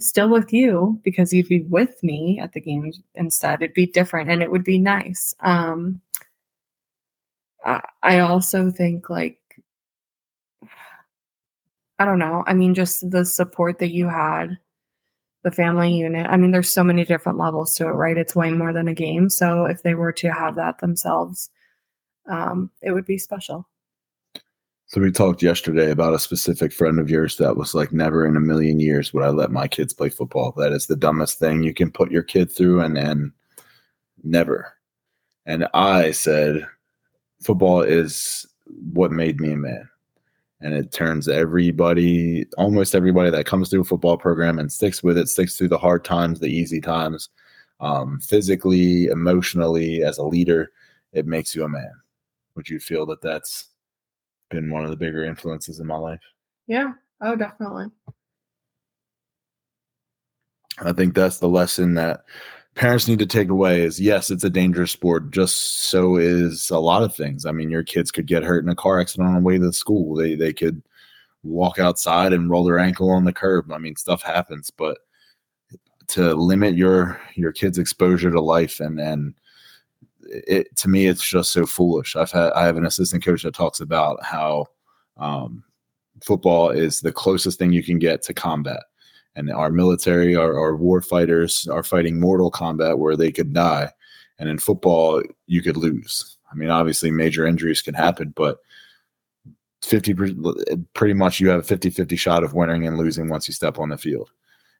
still 0.00 0.28
with 0.28 0.52
you 0.52 1.00
because 1.04 1.32
you'd 1.32 1.48
be 1.48 1.62
with 1.62 2.02
me 2.02 2.38
at 2.40 2.52
the 2.52 2.60
games 2.60 3.00
instead, 3.14 3.62
it'd 3.62 3.74
be 3.74 3.86
different 3.86 4.30
and 4.30 4.42
it 4.42 4.50
would 4.50 4.64
be 4.64 4.78
nice. 4.78 5.34
Um, 5.40 6.00
I 8.02 8.18
also 8.18 8.70
think 8.70 9.08
like 9.08 9.38
I 11.98 12.04
don't 12.04 12.18
know. 12.18 12.44
I 12.46 12.54
mean, 12.54 12.74
just 12.74 13.10
the 13.10 13.24
support 13.24 13.78
that 13.78 13.92
you 13.92 14.08
had, 14.08 14.58
the 15.44 15.50
family 15.50 15.92
unit. 15.92 16.26
I 16.28 16.36
mean, 16.36 16.50
there's 16.50 16.70
so 16.70 16.82
many 16.84 17.04
different 17.04 17.38
levels 17.38 17.76
to 17.76 17.86
it, 17.86 17.92
right? 17.92 18.18
It's 18.18 18.34
way 18.34 18.50
more 18.50 18.72
than 18.72 18.88
a 18.88 18.94
game. 18.94 19.30
So 19.30 19.66
if 19.66 19.82
they 19.82 19.94
were 19.94 20.12
to 20.12 20.32
have 20.32 20.56
that 20.56 20.78
themselves, 20.80 21.50
um, 22.28 22.70
it 22.82 22.92
would 22.92 23.06
be 23.06 23.18
special. 23.18 23.68
So 24.94 25.00
we 25.00 25.10
talked 25.10 25.42
yesterday 25.42 25.90
about 25.90 26.14
a 26.14 26.20
specific 26.20 26.72
friend 26.72 27.00
of 27.00 27.10
yours 27.10 27.36
that 27.38 27.56
was 27.56 27.74
like, 27.74 27.92
never 27.92 28.24
in 28.24 28.36
a 28.36 28.40
million 28.40 28.78
years 28.78 29.12
would 29.12 29.24
I 29.24 29.30
let 29.30 29.50
my 29.50 29.66
kids 29.66 29.92
play 29.92 30.08
football. 30.08 30.54
That 30.56 30.70
is 30.70 30.86
the 30.86 30.94
dumbest 30.94 31.40
thing 31.40 31.64
you 31.64 31.74
can 31.74 31.90
put 31.90 32.12
your 32.12 32.22
kid 32.22 32.48
through, 32.48 32.80
and 32.80 32.96
and 32.96 33.32
never. 34.22 34.72
And 35.46 35.66
I 35.74 36.12
said, 36.12 36.64
football 37.42 37.82
is 37.82 38.46
what 38.92 39.10
made 39.10 39.40
me 39.40 39.54
a 39.54 39.56
man. 39.56 39.88
And 40.60 40.74
it 40.74 40.92
turns 40.92 41.26
everybody, 41.26 42.46
almost 42.56 42.94
everybody 42.94 43.30
that 43.30 43.46
comes 43.46 43.70
through 43.70 43.80
a 43.80 43.84
football 43.84 44.16
program 44.16 44.60
and 44.60 44.70
sticks 44.70 45.02
with 45.02 45.18
it, 45.18 45.28
sticks 45.28 45.56
through 45.56 45.70
the 45.70 45.76
hard 45.76 46.04
times, 46.04 46.38
the 46.38 46.46
easy 46.46 46.80
times, 46.80 47.30
um, 47.80 48.20
physically, 48.20 49.06
emotionally, 49.06 50.04
as 50.04 50.18
a 50.18 50.24
leader, 50.24 50.70
it 51.12 51.26
makes 51.26 51.52
you 51.52 51.64
a 51.64 51.68
man. 51.68 51.94
Would 52.54 52.68
you 52.68 52.78
feel 52.78 53.06
that 53.06 53.22
that's 53.22 53.70
been 54.54 54.70
one 54.70 54.84
of 54.84 54.90
the 54.90 54.96
bigger 54.96 55.24
influences 55.24 55.80
in 55.80 55.86
my 55.86 55.96
life? 55.96 56.20
Yeah. 56.66 56.92
Oh, 57.20 57.36
definitely. 57.36 57.86
I 60.78 60.92
think 60.92 61.14
that's 61.14 61.38
the 61.38 61.48
lesson 61.48 61.94
that 61.94 62.24
parents 62.74 63.06
need 63.06 63.18
to 63.20 63.26
take 63.26 63.48
away 63.48 63.82
is 63.82 64.00
yes, 64.00 64.30
it's 64.30 64.44
a 64.44 64.50
dangerous 64.50 64.90
sport. 64.90 65.30
Just 65.30 65.84
so 65.84 66.16
is 66.16 66.70
a 66.70 66.78
lot 66.78 67.02
of 67.02 67.14
things. 67.14 67.46
I 67.46 67.52
mean, 67.52 67.70
your 67.70 67.84
kids 67.84 68.10
could 68.10 68.26
get 68.26 68.42
hurt 68.42 68.64
in 68.64 68.70
a 68.70 68.74
car 68.74 69.00
accident 69.00 69.28
on 69.28 69.34
the 69.34 69.46
way 69.46 69.58
to 69.58 69.66
the 69.66 69.72
school. 69.72 70.14
They 70.14 70.34
they 70.34 70.52
could 70.52 70.82
walk 71.42 71.78
outside 71.78 72.32
and 72.32 72.50
roll 72.50 72.64
their 72.64 72.78
ankle 72.78 73.10
on 73.10 73.24
the 73.24 73.32
curb. 73.32 73.70
I 73.70 73.78
mean, 73.78 73.96
stuff 73.96 74.22
happens, 74.22 74.70
but 74.70 74.98
to 76.08 76.34
limit 76.34 76.76
your 76.76 77.20
your 77.34 77.52
kids' 77.52 77.78
exposure 77.78 78.30
to 78.30 78.40
life 78.40 78.80
and 78.80 78.98
and 79.00 79.34
it 80.28 80.74
to 80.76 80.88
me 80.88 81.06
it's 81.06 81.26
just 81.26 81.52
so 81.52 81.66
foolish. 81.66 82.16
I've 82.16 82.30
had 82.30 82.52
I 82.52 82.64
have 82.64 82.76
an 82.76 82.86
assistant 82.86 83.24
coach 83.24 83.42
that 83.42 83.54
talks 83.54 83.80
about 83.80 84.22
how 84.22 84.66
um, 85.16 85.64
football 86.22 86.70
is 86.70 87.00
the 87.00 87.12
closest 87.12 87.58
thing 87.58 87.72
you 87.72 87.82
can 87.82 87.98
get 87.98 88.22
to 88.22 88.34
combat 88.34 88.82
and 89.36 89.50
our 89.50 89.70
military, 89.70 90.36
our, 90.36 90.58
our 90.58 90.76
war 90.76 91.00
fighters 91.00 91.66
are 91.68 91.82
fighting 91.82 92.20
mortal 92.20 92.50
combat 92.50 92.98
where 92.98 93.16
they 93.16 93.32
could 93.32 93.52
die. 93.52 93.90
And 94.38 94.48
in 94.48 94.58
football, 94.58 95.22
you 95.46 95.62
could 95.62 95.76
lose. 95.76 96.38
I 96.50 96.54
mean, 96.54 96.70
obviously, 96.70 97.10
major 97.10 97.46
injuries 97.46 97.82
can 97.82 97.94
happen, 97.94 98.32
but 98.36 98.58
50 99.82 100.14
pretty 100.94 101.14
much 101.14 101.40
you 101.40 101.48
have 101.50 101.60
a 101.60 101.64
50 101.64 101.90
50 101.90 102.16
shot 102.16 102.42
of 102.42 102.54
winning 102.54 102.86
and 102.86 102.96
losing 102.96 103.28
once 103.28 103.48
you 103.48 103.54
step 103.54 103.78
on 103.78 103.90
the 103.90 103.98
field. 103.98 104.30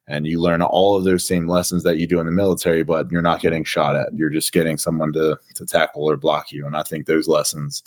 And 0.07 0.27
you 0.27 0.40
learn 0.40 0.61
all 0.61 0.97
of 0.97 1.05
those 1.05 1.27
same 1.27 1.49
lessons 1.49 1.83
that 1.85 1.97
you 1.97 2.07
do 2.07 2.21
in 2.21 2.27
the 2.27 2.33
military, 2.33 2.83
but 2.83 3.11
you're 3.11 3.23
not 3.23 3.40
getting 3.40 3.64
shot 3.64 3.97
at. 3.97 4.14
You're 4.14 4.29
just 4.29 4.53
getting 4.53 4.77
someone 4.77 5.12
to, 5.14 5.38
to 5.55 5.64
tackle 5.64 6.09
or 6.09 6.17
block 6.17 6.53
you. 6.53 6.67
And 6.67 6.77
I 6.77 6.83
think 6.83 7.07
those 7.07 7.27
lessons 7.27 7.83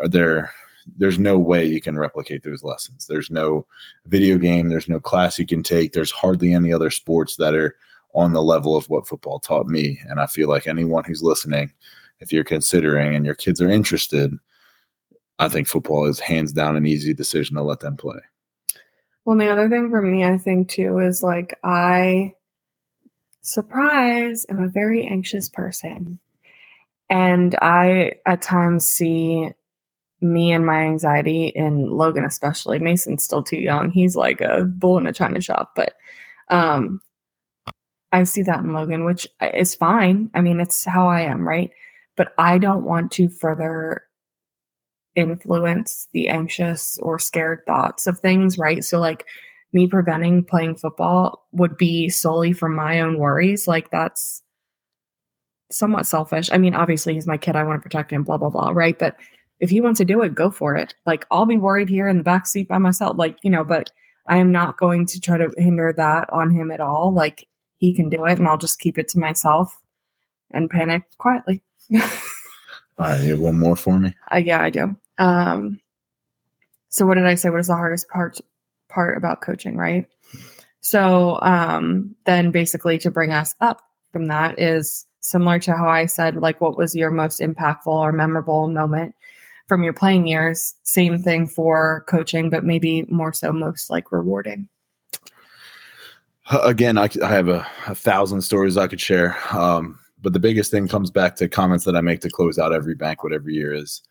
are 0.00 0.08
there 0.08 0.52
there's 0.96 1.18
no 1.18 1.38
way 1.38 1.64
you 1.64 1.80
can 1.80 1.98
replicate 1.98 2.42
those 2.42 2.62
lessons. 2.62 3.06
There's 3.06 3.30
no 3.30 3.66
video 4.06 4.38
game, 4.38 4.68
there's 4.68 4.88
no 4.88 5.00
class 5.00 5.38
you 5.38 5.46
can 5.46 5.62
take. 5.62 5.92
There's 5.92 6.10
hardly 6.10 6.52
any 6.52 6.72
other 6.72 6.90
sports 6.90 7.36
that 7.36 7.54
are 7.54 7.76
on 8.14 8.32
the 8.32 8.42
level 8.42 8.76
of 8.76 8.88
what 8.88 9.06
football 9.06 9.38
taught 9.38 9.66
me. 9.66 9.98
And 10.08 10.20
I 10.20 10.26
feel 10.26 10.48
like 10.48 10.66
anyone 10.66 11.04
who's 11.04 11.22
listening, 11.22 11.72
if 12.20 12.32
you're 12.32 12.44
considering 12.44 13.14
and 13.14 13.26
your 13.26 13.34
kids 13.34 13.60
are 13.60 13.68
interested, 13.68 14.32
I 15.38 15.48
think 15.48 15.68
football 15.68 16.06
is 16.06 16.18
hands 16.18 16.52
down 16.52 16.76
an 16.76 16.86
easy 16.86 17.12
decision 17.12 17.56
to 17.56 17.62
let 17.62 17.80
them 17.80 17.96
play. 17.96 18.20
Well, 19.26 19.36
the 19.36 19.50
other 19.50 19.68
thing 19.68 19.90
for 19.90 20.00
me, 20.00 20.24
I 20.24 20.38
think 20.38 20.68
too, 20.68 21.00
is 21.00 21.20
like 21.20 21.58
I, 21.64 22.34
surprise, 23.42 24.46
am 24.48 24.62
a 24.62 24.68
very 24.68 25.04
anxious 25.04 25.48
person. 25.48 26.20
And 27.10 27.56
I 27.60 28.12
at 28.24 28.40
times 28.40 28.88
see 28.88 29.50
me 30.20 30.52
and 30.52 30.64
my 30.64 30.82
anxiety 30.84 31.54
and 31.56 31.90
Logan 31.90 32.24
especially. 32.24 32.78
Mason's 32.78 33.24
still 33.24 33.42
too 33.42 33.58
young. 33.58 33.90
He's 33.90 34.14
like 34.16 34.40
a 34.40 34.64
bull 34.64 34.96
in 34.98 35.06
a 35.08 35.12
china 35.12 35.40
shop, 35.40 35.72
but 35.76 35.94
um 36.50 37.00
I 38.12 38.24
see 38.24 38.42
that 38.42 38.60
in 38.60 38.72
Logan, 38.72 39.04
which 39.04 39.28
is 39.54 39.74
fine. 39.74 40.30
I 40.34 40.40
mean, 40.40 40.60
it's 40.60 40.84
how 40.84 41.08
I 41.08 41.22
am, 41.22 41.46
right? 41.46 41.70
But 42.16 42.32
I 42.38 42.58
don't 42.58 42.84
want 42.84 43.12
to 43.12 43.28
further 43.28 44.04
influence 45.16 46.08
the 46.12 46.28
anxious 46.28 46.98
or 47.02 47.18
scared 47.18 47.60
thoughts 47.66 48.06
of 48.06 48.20
things, 48.20 48.58
right? 48.58 48.84
So 48.84 49.00
like 49.00 49.26
me 49.72 49.86
preventing 49.86 50.44
playing 50.44 50.76
football 50.76 51.46
would 51.52 51.76
be 51.76 52.08
solely 52.08 52.52
from 52.52 52.74
my 52.74 53.00
own 53.00 53.18
worries. 53.18 53.66
Like 53.66 53.90
that's 53.90 54.42
somewhat 55.70 56.06
selfish. 56.06 56.50
I 56.52 56.58
mean, 56.58 56.74
obviously 56.74 57.14
he's 57.14 57.26
my 57.26 57.36
kid. 57.36 57.56
I 57.56 57.64
want 57.64 57.80
to 57.80 57.82
protect 57.82 58.12
him, 58.12 58.22
blah, 58.22 58.36
blah, 58.36 58.50
blah, 58.50 58.70
right? 58.70 58.98
But 58.98 59.16
if 59.58 59.70
he 59.70 59.80
wants 59.80 59.98
to 59.98 60.04
do 60.04 60.22
it, 60.22 60.34
go 60.34 60.50
for 60.50 60.76
it. 60.76 60.94
Like 61.06 61.26
I'll 61.30 61.46
be 61.46 61.56
worried 61.56 61.88
here 61.88 62.08
in 62.08 62.18
the 62.18 62.22
back 62.22 62.46
seat 62.46 62.68
by 62.68 62.78
myself, 62.78 63.16
like, 63.16 63.38
you 63.42 63.50
know, 63.50 63.64
but 63.64 63.90
I 64.28 64.38
am 64.38 64.52
not 64.52 64.76
going 64.76 65.06
to 65.06 65.20
try 65.20 65.38
to 65.38 65.52
hinder 65.56 65.92
that 65.96 66.30
on 66.32 66.50
him 66.50 66.70
at 66.70 66.80
all. 66.80 67.12
Like 67.12 67.48
he 67.78 67.94
can 67.94 68.08
do 68.08 68.24
it 68.26 68.38
and 68.38 68.46
I'll 68.46 68.58
just 68.58 68.78
keep 68.78 68.98
it 68.98 69.08
to 69.08 69.18
myself 69.18 69.76
and 70.52 70.70
panic 70.70 71.02
quietly. 71.18 71.62
right, 71.90 73.20
you 73.22 73.30
have 73.30 73.40
one 73.40 73.58
more 73.58 73.76
for 73.76 73.98
me? 73.98 74.14
Uh, 74.32 74.36
yeah, 74.36 74.62
I 74.62 74.70
do. 74.70 74.96
Um, 75.18 75.80
so 76.88 77.06
what 77.06 77.14
did 77.14 77.26
I 77.26 77.34
say? 77.34 77.50
What 77.50 77.60
is 77.60 77.66
the 77.66 77.74
hardest 77.74 78.08
part 78.08 78.40
part 78.88 79.16
about 79.16 79.40
coaching, 79.40 79.76
right? 79.76 80.06
So 80.80 81.38
um, 81.42 82.14
then 82.24 82.50
basically 82.50 82.98
to 82.98 83.10
bring 83.10 83.32
us 83.32 83.54
up 83.60 83.80
from 84.12 84.26
that 84.28 84.58
is 84.58 85.06
similar 85.20 85.58
to 85.58 85.76
how 85.76 85.88
I 85.88 86.06
said, 86.06 86.36
like, 86.36 86.60
what 86.60 86.78
was 86.78 86.94
your 86.94 87.10
most 87.10 87.40
impactful 87.40 87.86
or 87.86 88.12
memorable 88.12 88.68
moment 88.68 89.14
from 89.66 89.82
your 89.82 89.92
playing 89.92 90.26
years. 90.26 90.74
Same 90.82 91.18
thing 91.22 91.46
for 91.46 92.04
coaching, 92.08 92.50
but 92.50 92.64
maybe 92.64 93.04
more 93.08 93.32
so 93.32 93.52
most 93.52 93.90
like 93.90 94.12
rewarding. 94.12 94.68
Again, 96.62 96.96
I, 96.96 97.08
I 97.22 97.28
have 97.28 97.48
a, 97.48 97.66
a, 97.88 97.94
thousand 97.94 98.42
stories 98.42 98.76
I 98.76 98.86
could 98.86 99.00
share. 99.00 99.36
Um, 99.52 99.98
but 100.22 100.32
the 100.32 100.38
biggest 100.38 100.70
thing 100.70 100.86
comes 100.86 101.10
back 101.10 101.34
to 101.36 101.48
comments 101.48 101.84
that 101.84 101.96
I 101.96 102.00
make 102.00 102.20
to 102.20 102.30
close 102.30 102.58
out 102.58 102.72
every 102.72 102.94
banquet 102.94 103.32
every 103.32 103.54
year 103.54 103.74
is 103.74 104.02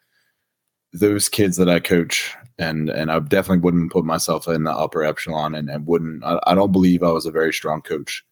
those 0.94 1.30
kids 1.30 1.58
that 1.58 1.70
I 1.70 1.80
coach, 1.80 2.34
and 2.58 2.90
and 2.90 3.12
I 3.12 3.20
definitely 3.20 3.62
wouldn't 3.62 3.92
put 3.92 4.06
myself 4.06 4.48
in 4.48 4.64
the 4.64 4.72
upper 4.72 5.04
echelon, 5.04 5.56
and, 5.56 5.70
and 5.70 5.86
wouldn't. 5.86 6.24
I, 6.24 6.40
I 6.48 6.56
don't 6.56 6.72
believe 6.72 7.04
I 7.04 7.12
was 7.12 7.26
a 7.26 7.32
very 7.32 7.54
strong 7.54 7.82
coach. 7.82 8.24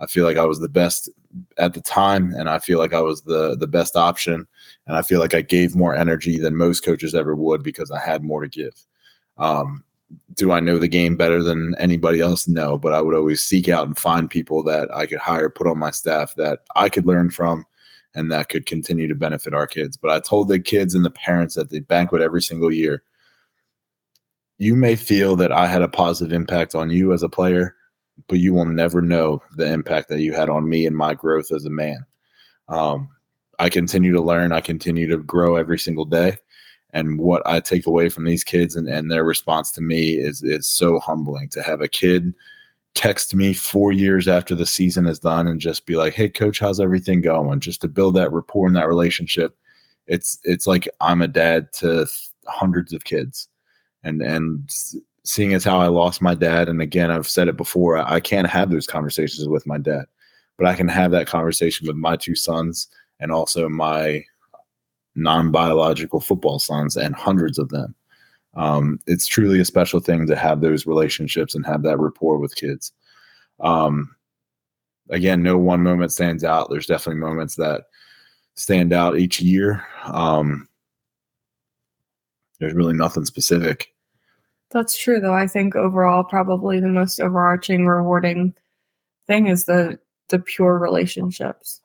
I 0.00 0.06
feel 0.06 0.24
like 0.24 0.38
I 0.38 0.46
was 0.46 0.60
the 0.60 0.68
best 0.68 1.10
at 1.58 1.74
the 1.74 1.80
time, 1.80 2.32
and 2.34 2.48
I 2.48 2.58
feel 2.58 2.78
like 2.78 2.94
I 2.94 3.00
was 3.00 3.22
the 3.22 3.56
the 3.56 3.66
best 3.66 3.96
option, 3.96 4.46
and 4.86 4.96
I 4.96 5.02
feel 5.02 5.20
like 5.20 5.34
I 5.34 5.42
gave 5.42 5.76
more 5.76 5.94
energy 5.94 6.38
than 6.38 6.56
most 6.56 6.84
coaches 6.84 7.14
ever 7.14 7.34
would 7.34 7.62
because 7.62 7.90
I 7.90 8.00
had 8.00 8.22
more 8.22 8.42
to 8.42 8.48
give. 8.48 8.74
Um, 9.38 9.84
do 10.34 10.52
I 10.52 10.60
know 10.60 10.78
the 10.78 10.88
game 10.88 11.16
better 11.16 11.42
than 11.42 11.74
anybody 11.78 12.20
else? 12.20 12.48
No, 12.48 12.78
but 12.78 12.92
I 12.92 13.00
would 13.00 13.14
always 13.14 13.42
seek 13.42 13.68
out 13.68 13.86
and 13.86 13.98
find 13.98 14.28
people 14.28 14.62
that 14.64 14.94
I 14.94 15.06
could 15.06 15.18
hire, 15.18 15.48
put 15.48 15.66
on 15.66 15.78
my 15.78 15.90
staff 15.90 16.34
that 16.36 16.60
I 16.76 16.88
could 16.88 17.06
learn 17.06 17.30
from, 17.30 17.64
and 18.14 18.30
that 18.30 18.48
could 18.48 18.66
continue 18.66 19.08
to 19.08 19.14
benefit 19.14 19.54
our 19.54 19.66
kids. 19.66 19.96
But 19.96 20.10
I 20.10 20.20
told 20.20 20.48
the 20.48 20.58
kids 20.58 20.94
and 20.94 21.04
the 21.04 21.10
parents 21.10 21.56
at 21.56 21.70
the 21.70 21.80
banquet 21.80 22.22
every 22.22 22.42
single 22.42 22.72
year, 22.72 23.02
you 24.58 24.76
may 24.76 24.96
feel 24.96 25.36
that 25.36 25.52
I 25.52 25.66
had 25.66 25.82
a 25.82 25.88
positive 25.88 26.32
impact 26.32 26.74
on 26.74 26.90
you 26.90 27.12
as 27.12 27.22
a 27.22 27.28
player 27.28 27.76
but 28.28 28.38
you 28.38 28.54
will 28.54 28.64
never 28.64 29.00
know 29.00 29.42
the 29.56 29.66
impact 29.66 30.08
that 30.08 30.20
you 30.20 30.32
had 30.32 30.48
on 30.48 30.68
me 30.68 30.86
and 30.86 30.96
my 30.96 31.14
growth 31.14 31.52
as 31.52 31.64
a 31.64 31.70
man. 31.70 32.04
Um, 32.68 33.08
I 33.58 33.68
continue 33.68 34.12
to 34.12 34.20
learn. 34.20 34.52
I 34.52 34.60
continue 34.60 35.06
to 35.08 35.18
grow 35.18 35.56
every 35.56 35.78
single 35.78 36.04
day. 36.04 36.38
And 36.92 37.18
what 37.18 37.42
I 37.46 37.60
take 37.60 37.86
away 37.86 38.08
from 38.08 38.24
these 38.24 38.42
kids 38.42 38.74
and, 38.74 38.88
and 38.88 39.10
their 39.10 39.24
response 39.24 39.70
to 39.72 39.80
me 39.80 40.14
is 40.14 40.42
is 40.42 40.66
so 40.66 40.98
humbling 40.98 41.48
to 41.50 41.62
have 41.62 41.80
a 41.80 41.88
kid 41.88 42.34
text 42.94 43.34
me 43.34 43.52
four 43.54 43.92
years 43.92 44.28
after 44.28 44.54
the 44.54 44.66
season 44.66 45.06
is 45.06 45.18
done 45.18 45.46
and 45.46 45.60
just 45.60 45.86
be 45.86 45.96
like, 45.96 46.14
"Hey, 46.14 46.28
coach, 46.28 46.58
how's 46.58 46.80
everything 46.80 47.20
going?" 47.20 47.60
Just 47.60 47.80
to 47.82 47.88
build 47.88 48.14
that 48.16 48.32
rapport 48.32 48.66
and 48.66 48.76
that 48.76 48.88
relationship. 48.88 49.56
It's 50.06 50.38
it's 50.44 50.66
like 50.66 50.88
I'm 51.00 51.22
a 51.22 51.28
dad 51.28 51.72
to 51.74 52.06
hundreds 52.46 52.92
of 52.92 53.04
kids, 53.04 53.48
and 54.02 54.22
and 54.22 54.70
seeing 55.24 55.54
as 55.54 55.64
how 55.64 55.78
I 55.80 55.86
lost 55.88 56.22
my 56.22 56.34
dad, 56.34 56.68
and 56.68 56.80
again, 56.82 57.10
I've 57.10 57.28
said 57.28 57.48
it 57.48 57.56
before, 57.56 57.98
I 57.98 58.20
can't 58.20 58.48
have 58.48 58.70
those 58.70 58.86
conversations 58.86 59.48
with 59.48 59.66
my 59.66 59.78
dad, 59.78 60.06
but 60.58 60.66
I 60.66 60.74
can 60.74 60.88
have 60.88 61.10
that 61.12 61.26
conversation 61.26 61.86
with 61.86 61.96
my 61.96 62.16
two 62.16 62.34
sons 62.34 62.88
and 63.20 63.30
also 63.30 63.68
my 63.68 64.24
non 65.14 65.50
biological 65.50 66.20
football 66.20 66.58
sons 66.58 66.96
and 66.96 67.14
hundreds 67.14 67.58
of 67.58 67.68
them. 67.68 67.94
Um, 68.54 68.98
it's 69.06 69.26
truly 69.26 69.60
a 69.60 69.64
special 69.64 70.00
thing 70.00 70.26
to 70.26 70.36
have 70.36 70.60
those 70.60 70.86
relationships 70.86 71.54
and 71.54 71.64
have 71.66 71.82
that 71.84 71.98
rapport 71.98 72.38
with 72.38 72.56
kids. 72.56 72.92
Um, 73.60 74.14
again, 75.08 75.42
no 75.42 75.56
one 75.56 75.82
moment 75.82 76.12
stands 76.12 76.44
out. 76.44 76.68
There's 76.70 76.86
definitely 76.86 77.20
moments 77.20 77.56
that 77.56 77.82
stand 78.54 78.92
out 78.92 79.18
each 79.18 79.40
year. 79.40 79.84
Um, 80.04 80.68
there's 82.58 82.74
really 82.74 82.94
nothing 82.94 83.24
specific. 83.24 83.94
That's 84.70 84.96
true, 84.96 85.20
though. 85.20 85.34
I 85.34 85.46
think 85.46 85.74
overall, 85.74 86.22
probably 86.22 86.78
the 86.78 86.88
most 86.88 87.20
overarching, 87.20 87.86
rewarding 87.86 88.54
thing 89.26 89.46
is 89.46 89.64
the 89.64 89.98
the 90.28 90.38
pure 90.38 90.78
relationships. 90.78 91.80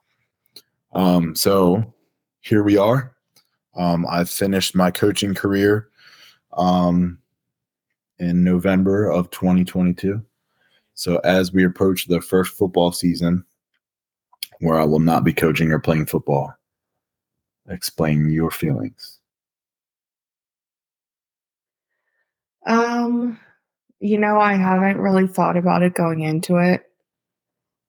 Um. 0.94 1.36
So 1.36 1.94
here 2.42 2.64
we 2.64 2.78
are. 2.78 3.16
Um, 3.76 4.06
I 4.10 4.24
finished 4.24 4.76
my 4.76 4.92
coaching 4.92 5.34
career 5.34 5.90
um, 6.56 7.20
in 8.20 8.44
November 8.44 9.10
of 9.10 9.30
2022. 9.32 10.24
So 10.94 11.18
as 11.18 11.52
we 11.52 11.66
approach 11.66 12.08
the 12.08 12.22
first 12.22 12.56
football 12.56 12.92
season, 12.92 13.46
where 14.62 14.80
I 14.80 14.86
will 14.86 15.00
not 15.00 15.24
be 15.24 15.34
coaching 15.34 15.72
or 15.72 15.80
playing 15.80 16.06
football, 16.06 16.54
explain 17.70 18.30
your 18.32 18.52
feelings. 18.52 19.20
Um, 22.66 23.40
you 24.00 24.18
know, 24.18 24.40
I 24.40 24.54
haven't 24.54 24.98
really 24.98 25.28
thought 25.28 25.58
about 25.58 25.84
it 25.84 25.94
going 25.94 26.22
into 26.22 26.58
it. 26.58 26.84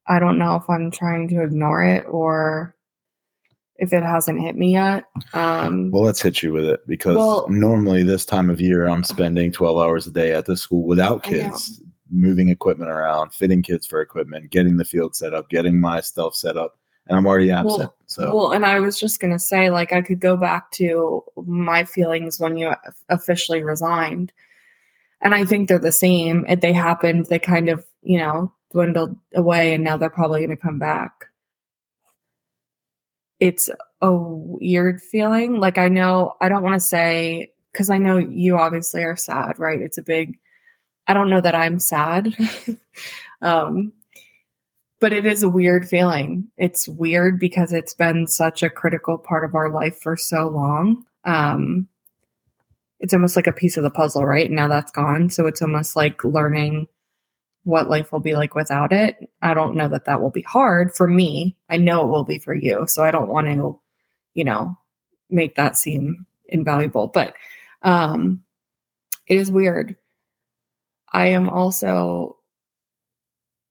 I 0.07 0.18
don't 0.18 0.38
know 0.38 0.57
if 0.57 0.68
I'm 0.68 0.90
trying 0.90 1.29
to 1.29 1.42
ignore 1.42 1.83
it 1.83 2.05
or 2.09 2.76
if 3.79 3.93
it 3.93 4.03
hasn't 4.03 4.41
hit 4.41 4.57
me 4.57 4.73
yet. 4.73 5.05
Um, 5.35 5.91
Well, 5.91 6.03
let's 6.03 6.23
hit 6.23 6.43
you 6.43 6.53
with 6.53 6.65
it 6.65 6.81
because 6.87 7.17
Well- 7.17 7.47
normally 7.49 8.03
this 8.03 8.25
time 8.25 8.51
of 8.51 8.61
year 8.61 8.87
I'm 8.87 9.05
spending 9.05 9.53
12 9.53 9.79
hours 9.79 10.07
a 10.07 10.11
day 10.11 10.33
at 10.33 10.47
the 10.47 10.57
school 10.57 10.85
without 10.87 11.23
kids, 11.23 11.83
moving 12.11 12.49
equipment 12.49 12.91
around, 12.91 13.33
fitting 13.35 13.62
kids 13.62 13.87
for 13.87 14.01
equipment, 14.01 14.51
getting 14.51 14.77
the 14.77 14.85
field 14.85 15.15
set 15.15 15.35
up, 15.35 15.49
getting 15.51 15.81
my 15.81 16.01
stuff 16.01 16.35
set 16.35 16.57
up, 16.57 16.79
and 17.07 17.19
I'm 17.19 17.27
already 17.27 17.51
absent. 17.51 17.79
Well- 17.79 17.95
so 18.07 18.35
Well, 18.35 18.53
and 18.53 18.65
I 18.65 18.79
was 18.81 18.99
just 18.99 19.21
gonna 19.21 19.39
say, 19.39 19.71
like, 19.71 19.93
I 19.93 20.01
could 20.03 20.21
go 20.21 20.37
back 20.37 20.71
to 20.73 21.23
my 21.47 21.85
feelings 21.85 22.39
when 22.41 22.57
you 22.57 22.73
officially 23.09 23.62
resigned, 23.62 24.33
and 25.21 25.35
I 25.35 25.45
think 25.45 25.69
they're 25.69 25.79
the 25.79 25.93
same. 25.93 26.45
If 26.49 26.61
they 26.61 26.73
happened, 26.73 27.27
they 27.27 27.39
kind 27.41 27.69
of, 27.69 27.85
you 28.03 28.19
know, 28.19 28.53
dwindled 28.73 29.17
away, 29.35 29.75
and 29.75 29.83
now 29.85 29.97
they're 29.97 30.09
probably 30.11 30.41
gonna 30.43 30.57
come 30.57 30.79
back. 30.79 31.12
It's 33.40 33.68
a 34.01 34.12
weird 34.12 35.03
feeling. 35.03 35.61
Like, 35.61 35.79
I 35.79 35.88
know 35.88 36.35
I 36.40 36.49
don't 36.49 36.62
want 36.62 36.75
to 36.75 36.81
say 36.81 37.53
because 37.72 37.90
I 37.90 37.99
know 37.99 38.16
you 38.16 38.57
obviously 38.57 39.03
are 39.03 39.16
sad, 39.16 39.59
right? 39.59 39.81
It's 39.81 39.99
a 39.99 40.03
big. 40.03 40.38
I 41.09 41.14
don't 41.14 41.31
know 41.31 41.40
that 41.40 41.55
I'm 41.55 41.79
sad. 41.79 42.35
um, 43.42 43.92
but 44.99 45.12
it 45.12 45.27
is 45.27 45.42
a 45.42 45.49
weird 45.49 45.88
feeling. 45.88 46.49
It's 46.57 46.88
weird 46.88 47.38
because 47.38 47.72
it's 47.72 47.94
been 47.94 48.27
such 48.27 48.62
a 48.62 48.70
critical 48.70 49.18
part 49.18 49.44
of 49.44 49.55
our 49.55 49.70
life 49.70 50.01
for 50.01 50.16
so 50.16 50.49
long. 50.49 51.05
Um, 51.25 51.87
it's 53.01 53.12
almost 53.12 53.37
like 53.37 53.46
a 53.46 53.53
piece 53.53 53.77
of 53.77 53.83
the 53.83 53.90
puzzle, 53.90 54.25
right? 54.25 54.51
Now 54.51 54.68
that's 54.68 54.90
gone. 54.90 55.29
So 55.29 55.46
it's 55.46 55.61
almost 55.61 55.96
like 55.96 56.25
learning 56.25 56.88
what 57.66 57.90
life 57.90 58.12
will 58.12 58.20
be 58.20 58.37
like 58.37 58.55
without 58.55 58.92
it. 58.92 59.29
I 59.42 59.52
don't 59.52 59.74
know 59.74 59.88
that 59.88 60.05
that 60.05 60.22
will 60.22 60.31
be 60.31 60.42
hard 60.42 60.94
for 60.94 61.09
me. 61.09 61.57
I 61.68 61.76
know 61.76 62.05
it 62.05 62.11
will 62.11 62.22
be 62.22 62.38
for 62.38 62.55
you. 62.55 62.87
So 62.87 63.02
I 63.02 63.11
don't 63.11 63.29
want 63.29 63.48
to, 63.48 63.79
you 64.35 64.44
know, 64.44 64.79
make 65.31 65.57
that 65.57 65.76
seem 65.76 66.24
invaluable. 66.46 67.09
But 67.09 67.35
um, 67.83 68.40
it 69.26 69.37
is 69.37 69.50
weird. 69.50 69.96
I 71.12 71.26
am 71.26 71.48
also 71.48 72.37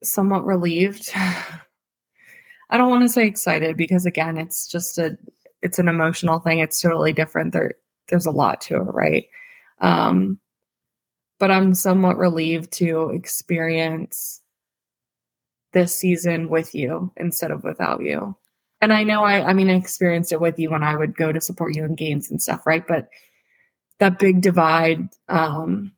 somewhat 0.04 0.44
relieved. 0.44 1.10
I 1.14 2.76
don't 2.76 2.90
want 2.90 3.02
to 3.02 3.08
say 3.08 3.26
excited 3.26 3.78
because 3.78 4.04
again, 4.04 4.36
it's 4.36 4.66
just 4.66 4.98
a 4.98 5.16
it's 5.62 5.78
an 5.78 5.88
emotional 5.88 6.38
thing. 6.38 6.58
It's 6.58 6.82
totally 6.82 7.14
different. 7.14 7.54
There 7.54 7.72
there's 8.08 8.26
a 8.26 8.30
lot 8.30 8.60
to 8.62 8.76
it, 8.76 8.92
right? 8.92 9.24
Um 9.80 10.38
but 11.38 11.50
I'm 11.50 11.74
somewhat 11.74 12.18
relieved 12.18 12.72
to 12.74 13.10
experience 13.10 14.40
this 15.72 15.94
season 15.94 16.48
with 16.48 16.74
you 16.74 17.12
instead 17.16 17.50
of 17.50 17.64
without 17.64 18.00
you. 18.02 18.36
And 18.80 18.92
I 18.92 19.02
know 19.04 19.24
I 19.24 19.42
I 19.48 19.52
mean 19.52 19.70
I 19.70 19.74
experienced 19.74 20.32
it 20.32 20.40
with 20.40 20.58
you 20.58 20.70
when 20.70 20.82
I 20.82 20.96
would 20.96 21.16
go 21.16 21.32
to 21.32 21.40
support 21.40 21.74
you 21.74 21.84
in 21.84 21.94
games 21.94 22.30
and 22.30 22.40
stuff, 22.40 22.66
right? 22.66 22.86
But 22.86 23.08
that 23.98 24.18
big 24.18 24.40
divide 24.40 25.08
um 25.28 25.92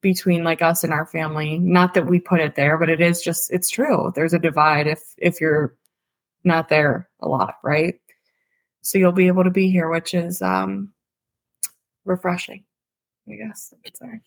between 0.00 0.42
like 0.42 0.62
us 0.62 0.82
and 0.84 0.92
our 0.92 1.06
family 1.06 1.58
not 1.58 1.94
that 1.94 2.06
we 2.06 2.18
put 2.18 2.40
it 2.40 2.56
there 2.56 2.76
but 2.76 2.90
it 2.90 3.00
is 3.00 3.22
just 3.22 3.50
it's 3.52 3.70
true 3.70 4.12
there's 4.14 4.34
a 4.34 4.38
divide 4.38 4.86
if 4.86 5.00
if 5.18 5.40
you're 5.40 5.74
not 6.44 6.68
there 6.68 7.08
a 7.20 7.28
lot 7.28 7.54
right 7.62 8.00
so 8.82 8.98
you'll 8.98 9.12
be 9.12 9.28
able 9.28 9.44
to 9.44 9.50
be 9.50 9.70
here 9.70 9.88
which 9.88 10.12
is 10.12 10.42
um 10.42 10.92
refreshing 12.04 12.64
i 13.30 13.34
guess 13.34 13.72
sorry 13.94 14.20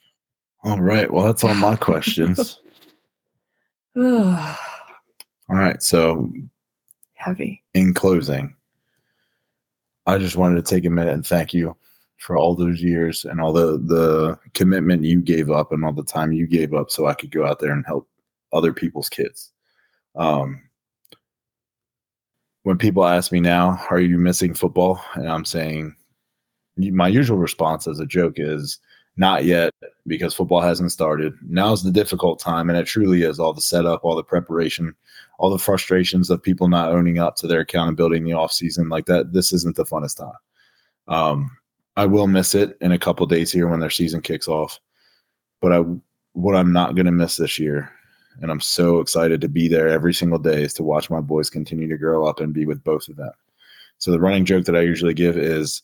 all 0.66 0.82
right. 0.82 1.12
Well, 1.12 1.26
that's 1.26 1.44
all 1.44 1.54
my 1.54 1.76
questions. 1.78 2.60
all 3.96 4.58
right. 5.48 5.82
So 5.82 6.32
heavy 7.14 7.64
in 7.74 7.94
closing, 7.94 8.56
I 10.06 10.18
just 10.18 10.36
wanted 10.36 10.56
to 10.56 10.70
take 10.70 10.86
a 10.86 10.90
minute 10.90 11.14
and 11.14 11.26
thank 11.26 11.54
you 11.54 11.76
for 12.18 12.38
all 12.38 12.56
those 12.56 12.82
years 12.82 13.26
and 13.26 13.40
all 13.40 13.54
the 13.54 13.78
the 13.78 14.40
commitment 14.54 15.04
you 15.04 15.22
gave 15.22 15.52
up 15.52 15.72
and 15.72 15.86
all 15.86 15.94
the 15.94 16.04
time 16.04 16.32
you 16.32 16.48
gave 16.48 16.74
up 16.74 16.90
so 16.90 17.06
I 17.06 17.14
could 17.14 17.32
go 17.32 17.46
out 17.46 17.60
there 17.60 17.72
and 17.72 17.86
help 17.86 18.08
other 18.52 18.74
people's 18.74 19.10
kids. 19.10 19.52
Um, 20.16 20.62
when 22.64 22.78
people 22.78 23.06
ask 23.06 23.32
me 23.32 23.40
now, 23.40 23.80
"Are 23.90 24.00
you 24.00 24.18
missing 24.18 24.54
football?" 24.54 25.00
and 25.14 25.30
I'm 25.30 25.46
saying, 25.46 25.96
my 26.78 27.08
usual 27.08 27.38
response 27.38 27.88
as 27.88 28.00
a 28.00 28.06
joke 28.06 28.36
is, 28.38 28.80
"Not 29.18 29.46
yet," 29.46 29.74
because 30.08 30.34
football 30.34 30.62
hasn't 30.62 30.92
started. 30.92 31.34
Now's 31.48 31.84
the 31.84 31.92
difficult 31.92 32.40
time, 32.40 32.70
and 32.70 32.78
it 32.78 32.86
truly 32.86 33.24
is. 33.24 33.40
All 33.40 33.54
the 33.54 33.62
setup, 33.62 34.04
all 34.04 34.16
the 34.16 34.24
preparation, 34.24 34.96
all 35.40 35.50
the 35.50 35.58
frustrations 35.60 36.30
of 36.30 36.44
people 36.44 36.68
not 36.68 36.92
owning 36.92 37.20
up 37.20 37.36
to 37.38 37.48
their 37.48 37.62
accountability 37.62 38.18
in 38.18 38.24
the 38.24 38.34
off 38.34 38.52
season, 38.52 38.90
like 38.90 39.06
that. 39.06 39.34
This 39.34 39.54
isn't 39.54 39.76
the 39.76 39.86
funnest 39.86 40.18
time. 40.18 40.34
Um, 41.08 41.58
I 41.98 42.06
will 42.06 42.28
miss 42.28 42.56
it 42.56 42.78
in 42.82 42.92
a 42.92 43.00
couple 43.00 43.26
days 43.26 43.52
here 43.52 43.68
when 43.68 43.80
their 43.80 43.90
season 43.90 44.22
kicks 44.22 44.48
off. 44.48 44.80
But 45.62 45.72
I, 45.72 45.84
what 46.34 46.56
I'm 46.56 46.74
not 46.74 46.96
going 46.96 47.06
to 47.06 47.12
miss 47.12 47.38
this 47.38 47.58
year, 47.58 47.90
and 48.42 48.52
I'm 48.52 48.60
so 48.60 49.00
excited 49.00 49.40
to 49.42 49.48
be 49.48 49.70
there 49.70 49.88
every 49.88 50.14
single 50.14 50.40
day, 50.40 50.64
is 50.64 50.74
to 50.74 50.84
watch 50.84 51.10
my 51.10 51.22
boys 51.22 51.50
continue 51.50 51.88
to 51.88 51.98
grow 51.98 52.26
up 52.26 52.42
and 52.42 52.54
be 52.54 52.66
with 52.66 52.84
both 52.84 53.08
of 53.08 53.16
them. 53.16 53.32
So 53.98 54.12
the 54.12 54.20
running 54.20 54.44
joke 54.44 54.66
that 54.66 54.76
I 54.76 54.82
usually 54.82 55.14
give 55.14 55.38
is, 55.38 55.84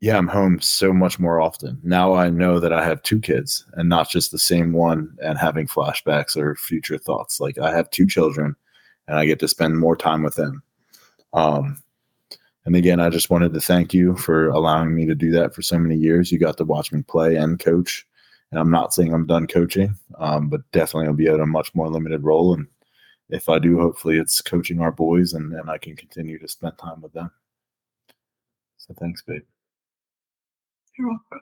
yeah, 0.00 0.16
I'm 0.16 0.28
home 0.28 0.60
so 0.60 0.94
much 0.94 1.18
more 1.18 1.40
often. 1.40 1.78
Now 1.82 2.14
I 2.14 2.30
know 2.30 2.58
that 2.58 2.72
I 2.72 2.82
have 2.84 3.02
two 3.02 3.20
kids 3.20 3.66
and 3.74 3.88
not 3.88 4.08
just 4.08 4.32
the 4.32 4.38
same 4.38 4.72
one 4.72 5.14
and 5.22 5.38
having 5.38 5.66
flashbacks 5.66 6.38
or 6.38 6.56
future 6.56 6.96
thoughts. 6.96 7.38
Like 7.38 7.58
I 7.58 7.70
have 7.70 7.90
two 7.90 8.06
children 8.06 8.56
and 9.06 9.18
I 9.18 9.26
get 9.26 9.38
to 9.40 9.48
spend 9.48 9.78
more 9.78 9.96
time 9.96 10.22
with 10.22 10.36
them. 10.36 10.62
Um, 11.34 11.82
and 12.64 12.76
again, 12.76 12.98
I 12.98 13.10
just 13.10 13.28
wanted 13.28 13.52
to 13.52 13.60
thank 13.60 13.92
you 13.92 14.16
for 14.16 14.48
allowing 14.48 14.94
me 14.94 15.04
to 15.04 15.14
do 15.14 15.30
that 15.32 15.54
for 15.54 15.60
so 15.60 15.78
many 15.78 15.96
years. 15.96 16.32
You 16.32 16.38
got 16.38 16.56
to 16.58 16.64
watch 16.64 16.92
me 16.92 17.02
play 17.02 17.36
and 17.36 17.58
coach. 17.58 18.06
And 18.50 18.58
I'm 18.58 18.70
not 18.70 18.94
saying 18.94 19.12
I'm 19.12 19.26
done 19.26 19.46
coaching, 19.46 19.96
um, 20.18 20.48
but 20.48 20.68
definitely 20.72 21.08
I'll 21.08 21.14
be 21.14 21.28
at 21.28 21.40
a 21.40 21.46
much 21.46 21.74
more 21.74 21.88
limited 21.88 22.24
role. 22.24 22.54
And 22.54 22.66
if 23.28 23.48
I 23.48 23.58
do, 23.58 23.78
hopefully 23.78 24.16
it's 24.16 24.40
coaching 24.40 24.80
our 24.80 24.90
boys 24.90 25.34
and, 25.34 25.52
and 25.52 25.70
I 25.70 25.78
can 25.78 25.94
continue 25.94 26.38
to 26.38 26.48
spend 26.48 26.78
time 26.78 27.00
with 27.00 27.12
them. 27.12 27.30
So 28.78 28.94
thanks, 28.98 29.22
babe. 29.22 29.42
You're 31.00 31.08
welcome 31.08 31.40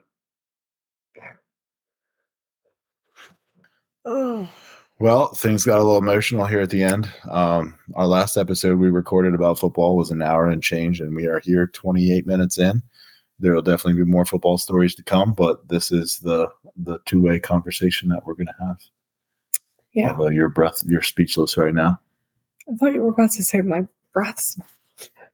oh 4.05 4.49
Well, 4.99 5.27
things 5.33 5.65
got 5.65 5.79
a 5.79 5.83
little 5.83 5.97
emotional 5.97 6.45
here 6.45 6.59
at 6.61 6.69
the 6.69 6.83
end. 6.83 7.09
Um, 7.29 7.75
our 7.95 8.05
last 8.07 8.35
episode 8.37 8.77
we 8.79 8.89
recorded 8.89 9.33
about 9.33 9.57
football 9.59 9.95
was 9.95 10.11
an 10.11 10.21
hour 10.21 10.47
and 10.49 10.61
change, 10.61 10.99
and 10.99 11.15
we 11.15 11.25
are 11.25 11.39
here 11.39 11.67
28 11.67 12.25
minutes 12.27 12.57
in. 12.57 12.81
There 13.39 13.53
will 13.53 13.61
definitely 13.61 14.03
be 14.03 14.09
more 14.09 14.25
football 14.25 14.57
stories 14.57 14.93
to 14.95 15.03
come, 15.03 15.31
but 15.33 15.65
this 15.69 15.91
is 15.91 16.19
the 16.19 16.49
the 16.75 16.99
two 17.05 17.21
way 17.21 17.39
conversation 17.39 18.09
that 18.09 18.25
we're 18.25 18.33
going 18.35 18.47
to 18.47 18.65
have. 18.65 18.77
yeah 19.93 20.11
Although 20.11 20.29
your 20.29 20.49
breath, 20.49 20.81
you're 20.85 21.01
speechless 21.01 21.55
right 21.57 21.73
now. 21.73 21.99
i 22.69 22.75
thought 22.75 22.93
you 22.93 23.01
were 23.01 23.09
about 23.09 23.31
to 23.31 23.43
say 23.43 23.61
my 23.61 23.87
breath. 24.13 24.55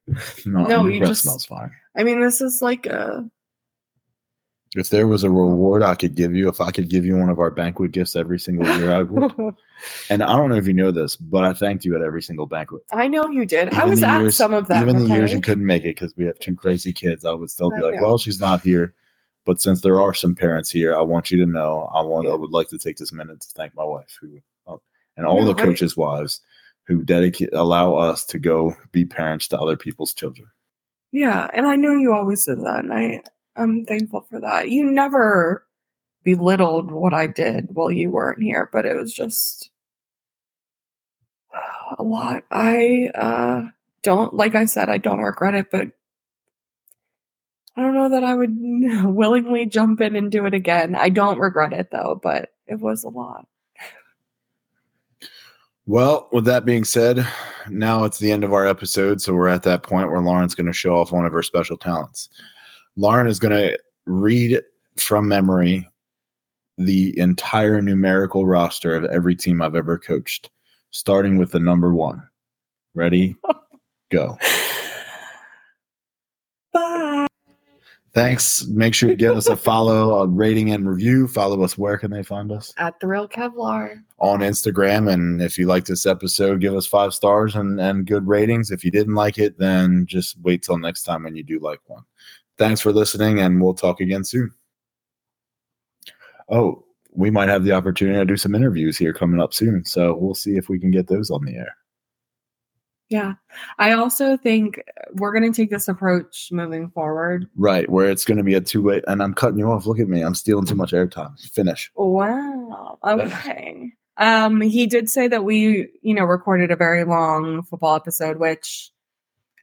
No, 0.46 0.66
No, 0.66 0.84
your 0.84 0.92
you 0.92 1.00
breath 1.00 1.10
just- 1.12 1.24
smells 1.24 1.46
fine. 1.46 1.72
i 1.98 2.04
mean 2.04 2.20
this 2.22 2.40
is 2.42 2.62
like 2.62 2.86
a 2.86 3.28
If 4.76 4.90
there 4.90 5.08
was 5.08 5.24
a 5.24 5.30
reward 5.30 5.84
I 5.84 5.96
could 5.96 6.16
give 6.16 6.36
you, 6.36 6.50
if 6.50 6.60
I 6.60 6.70
could 6.70 6.90
give 6.90 7.06
you 7.06 7.16
one 7.18 7.30
of 7.30 7.40
our 7.40 7.50
banquet 7.50 7.92
gifts 7.92 8.16
every 8.16 8.40
single 8.40 8.68
year, 8.78 8.92
I 8.94 9.04
would. 9.04 9.32
and 10.10 10.22
I 10.22 10.36
don't 10.36 10.50
know 10.50 10.56
if 10.58 10.68
you 10.68 10.74
know 10.74 10.92
this, 10.92 11.16
but 11.16 11.44
I 11.46 11.54
thanked 11.54 11.86
you 11.86 11.96
at 11.96 12.02
every 12.02 12.22
single 12.22 12.46
banquet. 12.46 12.84
i 12.92 13.08
know 13.08 13.26
you 13.30 13.46
did 13.46 13.74
i 13.74 13.86
was 13.86 14.04
at 14.04 14.20
years- 14.20 14.36
some 14.36 14.54
of 14.54 14.68
them 14.68 14.82
Even 14.82 15.08
the 15.08 15.14
years 15.16 15.32
you 15.32 15.40
couldn't 15.42 15.66
make 15.66 15.84
it 15.84 15.96
because 15.96 16.14
we 16.18 16.26
have 16.26 16.38
two 16.40 16.56
crazy 16.56 16.92
kids, 16.92 17.24
I 17.26 17.32
would 17.32 17.50
still 17.50 17.70
be 17.70 17.78
I 17.78 17.80
like, 17.80 17.96
know. 17.96 18.04
"Well, 18.08 18.18
she's 18.18 18.40
not 18.40 18.62
here." 18.62 18.94
But 19.46 19.62
since 19.62 19.82
there 19.82 20.02
are 20.02 20.14
some 20.14 20.34
parents 20.36 20.72
here, 20.72 20.96
I 20.96 21.02
want 21.02 21.30
you 21.32 21.38
to 21.38 21.46
know 21.46 21.90
I 21.94 22.02
want 22.02 22.28
I 22.28 22.34
would 22.36 22.52
like 22.52 22.68
to 22.70 22.78
take 22.80 22.98
this 22.98 23.14
minute 23.14 23.40
to 23.42 23.48
thank 23.56 23.76
my 23.76 23.84
wife, 23.84 24.18
who 24.20 24.40
uh, 24.68 24.78
and 25.18 25.26
all 25.26 25.40
Yeah, 25.40 25.46
the 25.54 25.56
coaches' 25.56 25.96
wives 25.96 26.42
who 26.88 27.04
dedicate 27.04 27.50
allow 27.54 27.96
us 27.96 28.26
to 28.26 28.40
go 28.40 28.76
be 28.92 29.06
parents 29.06 29.48
to 29.50 29.60
other 29.60 29.78
people's 29.78 30.14
children. 30.14 30.48
Yeah, 31.12 31.50
and 31.54 31.66
I 31.68 31.76
know 31.78 31.94
you 31.94 32.12
always 32.14 32.44
did 32.46 32.60
that, 32.62 32.80
and 32.84 32.92
I 32.94 33.22
I'm 33.56 33.86
thankful 33.86 34.22
for 34.30 34.40
that. 34.42 34.70
You 34.70 34.92
never 34.92 35.66
belittled 36.24 36.92
what 36.92 37.14
I 37.14 37.28
did 37.28 37.68
while 37.74 37.92
you 37.92 38.10
weren't 38.10 38.42
here, 38.42 38.70
but 38.72 38.86
it 38.86 38.96
was 38.96 39.14
just 39.14 39.70
a 41.98 42.04
lot. 42.04 42.44
I 42.52 43.12
uh 43.16 43.64
don't 44.02 44.34
like 44.34 44.56
I 44.56 44.66
said 44.66 44.90
I 44.90 44.98
don't 44.98 45.20
regret 45.20 45.56
it, 45.56 45.72
but 45.72 45.88
I 47.78 47.82
don't 47.82 47.94
know 47.94 48.10
that 48.10 48.24
I 48.24 48.34
would 48.34 48.56
willingly 49.04 49.66
jump 49.66 50.02
in 50.02 50.16
and 50.16 50.32
do 50.32 50.46
it 50.46 50.54
again. 50.54 50.96
I 50.96 51.10
don't 51.10 51.40
regret 51.40 51.74
it 51.74 51.92
though, 51.92 52.20
but 52.22 52.54
it 52.68 52.80
was 52.80 53.04
a 53.04 53.10
lot. 53.10 53.48
Well, 55.88 56.30
with 56.32 56.46
that 56.46 56.66
being 56.66 56.84
said, 56.84 57.28
now 57.70 58.06
it's 58.06 58.18
the 58.18 58.32
end 58.32 58.44
of 58.44 58.54
our 58.54 58.66
episode. 58.66 59.22
So 59.22 59.34
we're 59.34 59.48
at 59.48 59.62
that 59.64 59.84
point 59.84 60.10
where 60.10 60.20
Lauren's 60.20 60.56
going 60.56 60.66
to 60.66 60.74
show 60.74 60.98
off 60.98 61.12
one 61.12 61.28
of 61.28 61.34
her 61.34 61.44
special 61.44 61.78
talents. 61.78 62.30
Lauren 62.98 63.28
is 63.28 63.40
going 63.40 63.52
to 63.52 63.78
read 64.06 64.62
from 64.98 65.28
memory 65.28 65.90
the 66.78 67.18
entire 67.20 67.82
numerical 67.82 68.46
roster 68.46 68.96
of 68.96 69.06
every 69.06 69.36
team 69.36 69.62
I've 69.62 69.76
ever 69.76 69.98
coached, 69.98 70.50
starting 70.92 71.38
with 71.38 71.52
the 71.52 71.60
number 71.60 71.94
one. 71.94 72.28
Ready? 72.94 73.36
Go. 74.12 74.38
Bye. 76.74 77.28
Thanks. 78.14 78.66
Make 78.68 78.94
sure 78.94 79.10
you 79.10 79.16
give 79.18 79.36
us 79.36 79.48
a 79.48 79.58
follow, 79.58 80.22
a 80.22 80.28
rating, 80.28 80.72
and 80.72 80.88
review. 80.88 81.28
Follow 81.28 81.62
us. 81.64 81.78
Where 81.78 81.98
can 81.98 82.12
they 82.12 82.24
find 82.24 82.50
us? 82.50 82.74
At 82.78 82.98
the 83.02 83.08
real 83.08 83.28
KevLaur. 83.28 84.02
On 84.20 84.40
Instagram. 84.40 85.12
And 85.12 85.42
if 85.42 85.58
you 85.58 85.68
like 85.68 85.84
this 85.84 86.06
episode, 86.06 86.62
give 86.62 86.74
us 86.76 86.88
five 86.88 87.14
stars 87.14 87.56
and, 87.56 87.80
and 87.82 88.06
good 88.06 88.26
ratings. 88.26 88.72
If 88.72 88.86
you 88.86 88.92
didn't 88.92 89.16
like 89.16 89.38
it, 89.38 89.58
then 89.58 90.06
just 90.06 90.38
wait 90.42 90.64
till 90.64 90.78
next 90.78 91.04
time 91.04 91.24
when 91.24 91.36
you 91.36 91.44
do 91.44 91.60
like 91.60 91.82
one. 91.88 92.04
Thanks 92.58 92.82
for 92.82 92.94
listening, 92.94 93.40
and 93.40 93.62
we'll 93.62 93.74
talk 93.74 94.00
again 94.00 94.24
soon. 94.24 94.52
Oh, 96.50 96.86
we 97.12 97.30
might 97.32 97.50
have 97.50 97.64
the 97.64 97.72
opportunity 97.72 98.20
to 98.20 98.26
do 98.26 98.38
some 98.38 98.56
interviews 98.56 98.98
here 98.98 99.14
coming 99.14 99.42
up 99.42 99.54
soon. 99.54 99.84
So 99.86 100.16
we'll 100.16 100.36
see 100.36 100.58
if 100.58 100.70
we 100.70 100.80
can 100.80 100.92
get 100.92 101.08
those 101.08 101.32
on 101.32 101.44
the 101.46 101.56
air. 101.56 101.76
Yeah. 103.10 103.34
I 103.78 103.92
also 103.92 104.36
think 104.36 104.82
we're 105.14 105.32
going 105.32 105.52
to 105.52 105.56
take 105.56 105.70
this 105.70 105.88
approach 105.88 106.50
moving 106.52 106.90
forward. 106.90 107.48
Right, 107.56 107.90
where 107.90 108.10
it's 108.10 108.26
going 108.26 108.38
to 108.38 108.44
be 108.44 108.56
a 108.56 108.62
two 108.62 108.82
way, 108.82 109.02
and 109.08 109.22
I'm 109.22 109.34
cutting 109.34 109.60
you 109.60 109.70
off. 109.72 109.86
Look 109.86 110.00
at 110.00 110.08
me, 110.08 110.22
I'm 110.22 110.36
stealing 110.36 110.66
too 110.66 110.76
much 110.76 110.92
airtime. 110.92 111.40
Finish. 111.52 111.92
Wow. 111.96 112.98
Okay. 113.04 113.92
Um, 114.18 114.62
he 114.62 114.88
did 114.88 115.10
say 115.10 115.28
that 115.28 115.44
we, 115.44 115.90
you 116.02 116.14
know, 116.14 116.24
recorded 116.24 116.72
a 116.72 116.76
very 116.76 117.04
long 117.04 117.64
football 117.64 117.96
episode, 117.96 118.38
which 118.38 118.92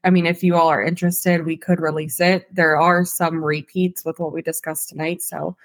I 0.04 0.10
mean, 0.10 0.26
if 0.26 0.42
you 0.42 0.56
all 0.56 0.68
are 0.68 0.82
interested, 0.82 1.44
we 1.44 1.56
could 1.56 1.80
release 1.80 2.20
it. 2.20 2.52
There 2.54 2.76
are 2.80 3.04
some 3.04 3.44
repeats 3.44 4.04
with 4.04 4.18
what 4.18 4.32
we 4.32 4.42
discussed 4.42 4.88
tonight. 4.88 5.22
So 5.22 5.56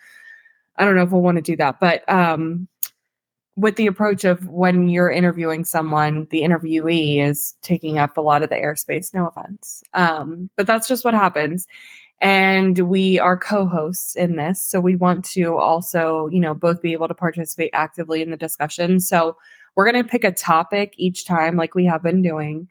I 0.76 0.86
don't 0.86 0.96
know 0.96 1.04
if 1.04 1.12
we'll 1.12 1.22
want 1.22 1.38
to 1.38 1.42
do 1.42 1.56
that. 1.58 1.80
But 1.80 2.08
um 2.08 2.68
with 3.58 3.76
the 3.76 3.88
approach 3.88 4.24
of 4.24 4.48
when 4.48 4.88
you're 4.88 5.10
interviewing 5.10 5.66
someone, 5.66 6.28
the 6.30 6.42
interviewee 6.42 7.20
is 7.20 7.56
taking 7.64 7.98
up 7.98 8.16
a 8.16 8.22
lot 8.22 8.44
of 8.44 8.50
the 8.50 8.56
airspace. 8.56 9.14
No 9.14 9.28
offense. 9.28 9.84
Um, 9.96 10.50
but 10.56 10.68
that's 10.68 10.88
just 10.88 11.04
what 11.04 11.16
happens. 11.16 11.68
And 12.22 12.78
we 12.78 13.20
are 13.20 13.36
co-hosts 13.36 14.16
in 14.16 14.36
this. 14.36 14.62
So 14.62 14.80
we 14.80 14.96
want 14.96 15.26
to 15.32 15.58
also, 15.58 16.28
you 16.28 16.40
know, 16.40 16.54
both 16.54 16.84
be 16.84 16.94
able 16.94 17.08
to 17.08 17.16
participate 17.16 17.72
actively 17.74 18.22
in 18.22 18.30
the 18.30 18.38
discussion. 18.38 19.00
So 19.00 19.36
we're 19.76 19.92
going 19.92 20.04
to 20.04 20.10
pick 20.10 20.24
a 20.24 20.32
topic 20.32 20.94
each 20.98 21.26
time, 21.26 21.56
like 21.58 21.74
we 21.74 21.86
have 21.86 22.04
been 22.04 22.22
doing. 22.22 22.68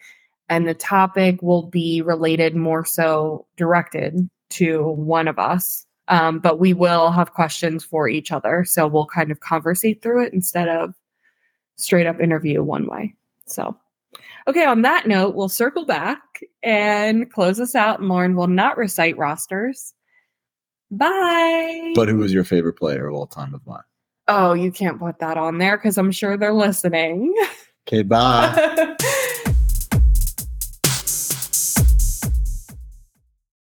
And 0.49 0.69
the 0.69 0.75
topic 0.75 1.43
will 1.43 1.65
be 1.65 2.03
related 2.03 2.55
more 2.55 2.85
so 2.85 3.47
directed 3.57 4.29
to 4.51 4.83
one 4.83 5.27
of 5.27 5.39
us 5.39 5.87
um, 6.09 6.39
but 6.39 6.59
we 6.59 6.73
will 6.73 7.11
have 7.11 7.35
questions 7.35 7.85
for 7.85 8.09
each 8.09 8.31
other. 8.31 8.65
So 8.65 8.87
we'll 8.87 9.07
kind 9.07 9.31
of 9.31 9.41
conversate 9.41 10.03
through 10.03 10.25
it 10.25 10.33
instead 10.33 10.69
of 10.69 10.95
straight 11.77 12.07
up 12.07 12.21
interview 12.21 12.63
one 12.63 12.87
way. 12.87 13.15
So, 13.47 13.77
okay, 14.47 14.65
on 14.65 14.83
that 14.83 15.07
note, 15.07 15.35
we'll 15.35 15.49
circle 15.49 15.85
back 15.85 16.21
and 16.63 17.31
close 17.31 17.59
us 17.59 17.75
out. 17.75 17.99
And 18.01 18.09
Lauren 18.09 18.37
will 18.37 18.47
not 18.47 18.79
recite 18.79 19.19
rosters. 19.19 19.95
Bye. 20.91 21.93
But 21.97 22.09
who 22.09 22.19
was 22.19 22.33
your 22.33 22.45
favorite 22.45 22.75
player 22.75 23.09
of 23.09 23.15
all 23.15 23.27
time 23.27 23.55
of 23.55 23.67
mine? 23.67 23.83
Oh, 24.29 24.55
you 24.55 24.73
can't 24.73 24.99
put 24.99 25.19
that 25.21 25.37
on 25.37 25.59
there 25.59 25.77
because 25.77 25.99
I'm 25.99 26.13
sure 26.13 26.37
they're 26.37 26.53
listening. 26.53 27.35
Okay, 27.89 28.03
bye. 28.03 28.97